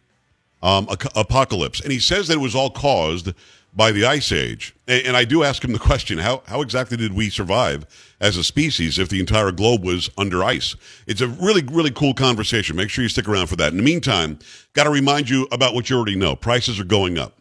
um, 0.63 0.87
Apocalypse. 1.15 1.81
And 1.81 1.91
he 1.91 1.99
says 1.99 2.29
that 2.29 2.37
it 2.37 2.41
was 2.41 2.55
all 2.55 2.71
caused 2.71 3.31
by 3.73 3.91
the 3.91 4.05
Ice 4.05 4.31
Age. 4.31 4.73
And, 4.87 5.15
I 5.15 5.25
do 5.25 5.43
ask 5.43 5.63
him 5.63 5.73
the 5.73 5.79
question 5.79 6.17
how, 6.17 6.41
how 6.47 6.61
exactly 6.61 6.97
did 6.97 7.13
we 7.13 7.29
survive 7.29 7.85
as 8.19 8.37
a 8.37 8.43
species 8.43 8.97
if 8.97 9.09
the 9.09 9.19
entire 9.19 9.51
globe 9.51 9.83
was 9.83 10.09
under 10.17 10.43
ice? 10.43 10.75
It's 11.05 11.21
a 11.21 11.27
really, 11.27 11.63
really 11.63 11.91
cool 11.91 12.13
conversation. 12.13 12.75
Make 12.75 12.89
sure 12.89 13.03
you 13.03 13.09
stick 13.09 13.27
around 13.27 13.47
for 13.47 13.55
that. 13.57 13.71
In 13.71 13.77
the 13.77 13.83
meantime, 13.83 14.39
got 14.73 14.85
to 14.85 14.89
remind 14.89 15.29
you 15.29 15.47
about 15.51 15.73
what 15.73 15.89
you 15.89 15.95
already 15.95 16.15
know 16.15 16.35
prices 16.35 16.79
are 16.79 16.85
going 16.85 17.17
up. 17.17 17.37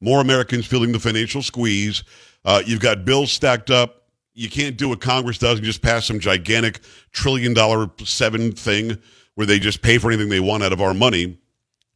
More 0.00 0.20
Americans 0.20 0.66
feeling 0.66 0.92
the 0.92 1.00
financial 1.00 1.42
squeeze. 1.42 2.04
Uh, 2.44 2.62
you've 2.64 2.80
got 2.80 3.04
bills 3.04 3.32
stacked 3.32 3.70
up. 3.70 4.04
You 4.34 4.48
can't 4.48 4.76
do 4.76 4.88
what 4.88 5.00
Congress 5.00 5.38
does 5.38 5.58
and 5.58 5.64
just 5.64 5.82
pass 5.82 6.06
some 6.06 6.20
gigantic 6.20 6.80
trillion 7.12 7.52
dollar 7.52 7.90
seven 8.04 8.52
thing 8.52 8.96
where 9.34 9.46
they 9.46 9.58
just 9.58 9.82
pay 9.82 9.98
for 9.98 10.10
anything 10.10 10.28
they 10.28 10.40
want 10.40 10.62
out 10.62 10.72
of 10.72 10.80
our 10.80 10.94
money. 10.94 11.38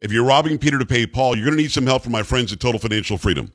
If 0.05 0.13
you're 0.13 0.23
robbing 0.23 0.59
Peter 0.59 0.79
to 0.79 0.85
pay 0.85 1.07
Paul, 1.07 1.35
you're 1.35 1.47
going 1.47 1.57
to 1.57 1.63
need 1.63 1.73
some 1.73 1.87
help 1.87 2.03
from 2.03 2.13
my 2.13 2.23
friends 2.23 2.53
at 2.53 2.61
Total 2.61 2.79
Financial 2.79 3.17
Freedom. 3.17 3.51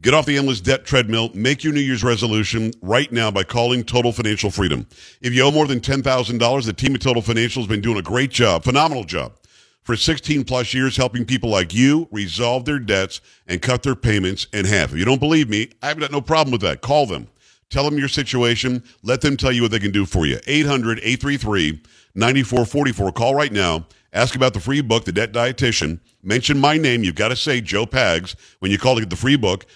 Get 0.00 0.14
off 0.14 0.24
the 0.24 0.38
endless 0.38 0.62
debt 0.62 0.86
treadmill. 0.86 1.30
Make 1.34 1.62
your 1.62 1.74
New 1.74 1.80
Year's 1.80 2.02
resolution 2.02 2.72
right 2.80 3.12
now 3.12 3.30
by 3.30 3.44
calling 3.44 3.84
Total 3.84 4.10
Financial 4.10 4.50
Freedom. 4.50 4.86
If 5.20 5.34
you 5.34 5.42
owe 5.42 5.50
more 5.50 5.66
than 5.66 5.80
$10,000, 5.80 6.64
the 6.64 6.72
team 6.72 6.94
at 6.94 7.02
Total 7.02 7.20
Financial 7.20 7.60
has 7.60 7.68
been 7.68 7.82
doing 7.82 7.98
a 7.98 8.02
great 8.02 8.30
job, 8.30 8.64
phenomenal 8.64 9.04
job, 9.04 9.34
for 9.82 9.94
16 9.94 10.42
plus 10.44 10.72
years 10.72 10.96
helping 10.96 11.26
people 11.26 11.50
like 11.50 11.74
you 11.74 12.08
resolve 12.10 12.64
their 12.64 12.78
debts 12.78 13.20
and 13.46 13.60
cut 13.60 13.82
their 13.82 13.94
payments 13.94 14.46
in 14.54 14.64
half. 14.64 14.92
If 14.92 14.98
you 14.98 15.04
don't 15.04 15.20
believe 15.20 15.50
me, 15.50 15.68
I've 15.82 16.00
got 16.00 16.12
no 16.12 16.22
problem 16.22 16.50
with 16.50 16.62
that. 16.62 16.80
Call 16.80 17.04
them. 17.04 17.28
Tell 17.68 17.84
them 17.84 17.98
your 17.98 18.08
situation. 18.08 18.82
Let 19.02 19.20
them 19.20 19.36
tell 19.36 19.52
you 19.52 19.60
what 19.60 19.70
they 19.70 19.78
can 19.78 19.92
do 19.92 20.06
for 20.06 20.24
you. 20.24 20.40
800 20.46 20.98
833 21.00 21.82
9444. 22.14 23.12
Call 23.12 23.34
right 23.34 23.52
now. 23.52 23.84
Ask 24.12 24.34
about 24.34 24.54
the 24.54 24.60
free 24.60 24.80
book, 24.80 25.04
The 25.04 25.12
Debt 25.12 25.32
Dietitian. 25.32 26.00
Mention 26.22 26.58
my 26.58 26.76
name. 26.76 27.04
You've 27.04 27.14
got 27.14 27.28
to 27.28 27.36
say 27.36 27.60
Joe 27.60 27.86
Pags 27.86 28.34
when 28.58 28.70
you 28.70 28.78
call 28.78 28.96
to 28.96 29.00
get 29.00 29.10
the 29.10 29.16
free 29.16 29.36
book. 29.36 29.66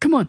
Come 0.00 0.14
on. 0.14 0.28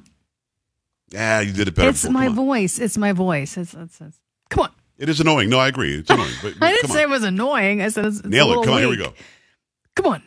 Yeah, 1.11 1.41
you 1.41 1.53
did 1.53 1.67
it 1.67 1.75
better. 1.75 1.89
It's 1.89 2.01
before. 2.03 2.13
my 2.13 2.27
voice. 2.29 2.79
It's 2.79 2.97
my 2.97 3.13
voice. 3.13 3.57
It's, 3.57 3.73
it's, 3.73 3.99
it's, 4.01 4.19
come 4.49 4.63
on. 4.65 4.71
It 4.97 5.09
is 5.09 5.19
annoying. 5.19 5.49
No, 5.49 5.59
I 5.59 5.67
agree. 5.69 5.95
It's 5.99 6.09
annoying. 6.09 6.33
But, 6.41 6.53
I 6.61 6.71
didn't 6.71 6.89
say 6.91 7.03
on. 7.03 7.09
it 7.09 7.13
was 7.13 7.23
annoying. 7.23 7.81
I 7.81 7.89
said 7.89 8.05
it's, 8.05 8.17
it's 8.17 8.25
a 8.25 8.29
Nail 8.29 8.51
it. 8.51 8.65
Come 8.65 8.73
on, 8.73 8.79
here 8.79 8.89
we 8.89 8.97
go. 8.97 9.13
Come 9.95 10.05
on. 10.07 10.23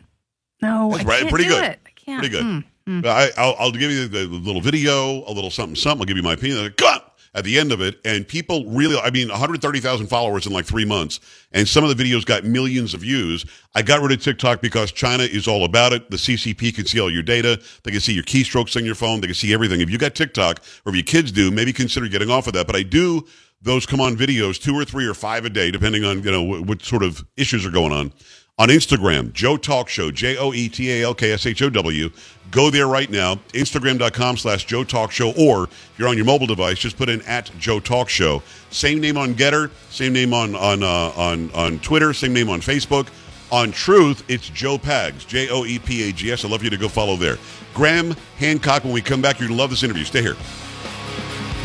No, 0.61 0.91
That's 0.91 1.03
I 1.03 1.07
right. 1.07 1.19
can't 1.19 1.29
Pretty 1.29 1.45
do 1.45 1.49
good. 1.51 1.63
it. 1.63 1.79
I 1.85 1.89
can't. 1.95 2.19
Pretty 2.19 2.35
good. 2.35 2.43
Mm, 2.43 2.63
mm. 2.87 3.05
I, 3.05 3.29
I'll, 3.37 3.55
I'll 3.59 3.71
give 3.71 3.91
you 3.91 4.07
the, 4.07 4.19
the 4.19 4.27
little 4.27 4.61
video, 4.61 5.23
a 5.27 5.31
little 5.31 5.49
something, 5.51 5.75
something. 5.75 6.01
I'll 6.01 6.05
give 6.05 6.17
you 6.17 6.23
my 6.23 6.33
opinion. 6.33 6.73
Come 6.77 6.87
on! 6.87 7.01
At 7.35 7.45
the 7.45 7.57
end 7.57 7.71
of 7.71 7.81
it, 7.81 7.99
and 8.05 8.27
people 8.27 8.63
really, 8.67 8.95
I 8.95 9.09
mean, 9.09 9.27
130,000 9.27 10.05
followers 10.05 10.45
in 10.45 10.53
like 10.53 10.65
three 10.65 10.85
months, 10.85 11.19
and 11.51 11.67
some 11.67 11.83
of 11.83 11.95
the 11.95 12.03
videos 12.03 12.23
got 12.23 12.43
millions 12.43 12.93
of 12.93 13.01
views. 13.01 13.43
I 13.73 13.81
got 13.81 14.01
rid 14.01 14.11
of 14.11 14.21
TikTok 14.21 14.61
because 14.61 14.91
China 14.91 15.23
is 15.23 15.47
all 15.47 15.65
about 15.65 15.93
it. 15.93 16.11
The 16.11 16.17
CCP 16.17 16.75
can 16.75 16.85
see 16.85 16.99
all 16.99 17.11
your 17.11 17.23
data. 17.23 17.59
They 17.83 17.89
can 17.89 18.01
see 18.01 18.13
your 18.13 18.23
keystrokes 18.23 18.75
on 18.75 18.85
your 18.85 18.93
phone. 18.93 19.19
They 19.19 19.27
can 19.27 19.33
see 19.33 19.51
everything. 19.51 19.81
If 19.81 19.89
you 19.89 19.97
got 19.97 20.13
TikTok, 20.13 20.59
or 20.85 20.91
if 20.91 20.95
your 20.95 21.03
kids 21.03 21.31
do, 21.31 21.49
maybe 21.49 21.73
consider 21.73 22.07
getting 22.07 22.29
off 22.29 22.45
of 22.45 22.53
that. 22.53 22.67
But 22.67 22.75
I 22.75 22.83
do 22.83 23.25
those 23.63 23.85
come 23.85 24.01
on 24.01 24.15
videos, 24.15 24.61
two 24.61 24.75
or 24.75 24.85
three 24.85 25.07
or 25.07 25.13
five 25.13 25.45
a 25.45 25.49
day, 25.49 25.71
depending 25.71 26.03
on 26.03 26.21
you 26.21 26.31
know 26.31 26.43
what, 26.43 26.67
what 26.67 26.83
sort 26.83 27.01
of 27.01 27.25
issues 27.37 27.65
are 27.65 27.71
going 27.71 27.91
on. 27.93 28.13
On 28.59 28.69
Instagram, 28.69 29.33
Joe 29.33 29.57
Talk 29.57 29.89
Show, 29.89 30.11
J 30.11 30.37
O 30.37 30.53
E 30.53 30.69
T 30.69 30.91
A 30.91 31.03
L 31.05 31.15
K 31.15 31.31
S 31.31 31.47
H 31.47 31.63
O 31.63 31.71
W. 31.71 32.11
Go 32.51 32.69
there 32.69 32.85
right 32.85 33.09
now, 33.09 33.37
Instagram.com 33.53 34.37
slash 34.37 34.65
Joe 34.65 34.83
Talk 34.83 35.11
Show, 35.11 35.31
or 35.31 35.63
if 35.63 35.93
you're 35.97 36.07
on 36.07 36.17
your 36.17 36.27
mobile 36.27 36.45
device, 36.45 36.77
just 36.77 36.95
put 36.95 37.09
in 37.09 37.23
at 37.23 37.49
Joe 37.57 37.79
Talk 37.79 38.09
Show. 38.09 38.43
Same 38.69 39.01
name 39.01 39.17
on 39.17 39.33
Gettr, 39.33 39.71
same 39.89 40.13
name 40.13 40.35
on 40.35 40.53
on 40.53 40.83
uh, 40.83 41.11
on 41.15 41.49
on 41.53 41.79
Twitter, 41.79 42.13
same 42.13 42.31
name 42.31 42.47
on 42.47 42.61
Facebook. 42.61 43.07
On 43.51 43.71
Truth, 43.71 44.23
it's 44.27 44.49
Joe 44.49 44.77
Pags, 44.77 45.25
J 45.25 45.49
O 45.49 45.65
E 45.65 45.79
P 45.79 46.07
A 46.07 46.11
G 46.11 46.31
S. 46.31 46.45
I'd 46.45 46.51
love 46.51 46.63
you 46.63 46.69
to 46.69 46.77
go 46.77 46.87
follow 46.87 47.15
there. 47.15 47.39
Graham 47.73 48.15
Hancock, 48.37 48.83
when 48.83 48.93
we 48.93 49.01
come 49.01 49.19
back, 49.19 49.39
you're 49.39 49.47
going 49.47 49.57
to 49.57 49.61
love 49.61 49.71
this 49.71 49.81
interview. 49.81 50.03
Stay 50.03 50.21
here. 50.21 50.35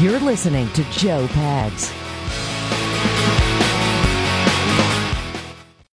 You're 0.01 0.20
listening 0.20 0.72
to 0.72 0.83
Joe 0.85 1.27
Pags. 1.33 1.92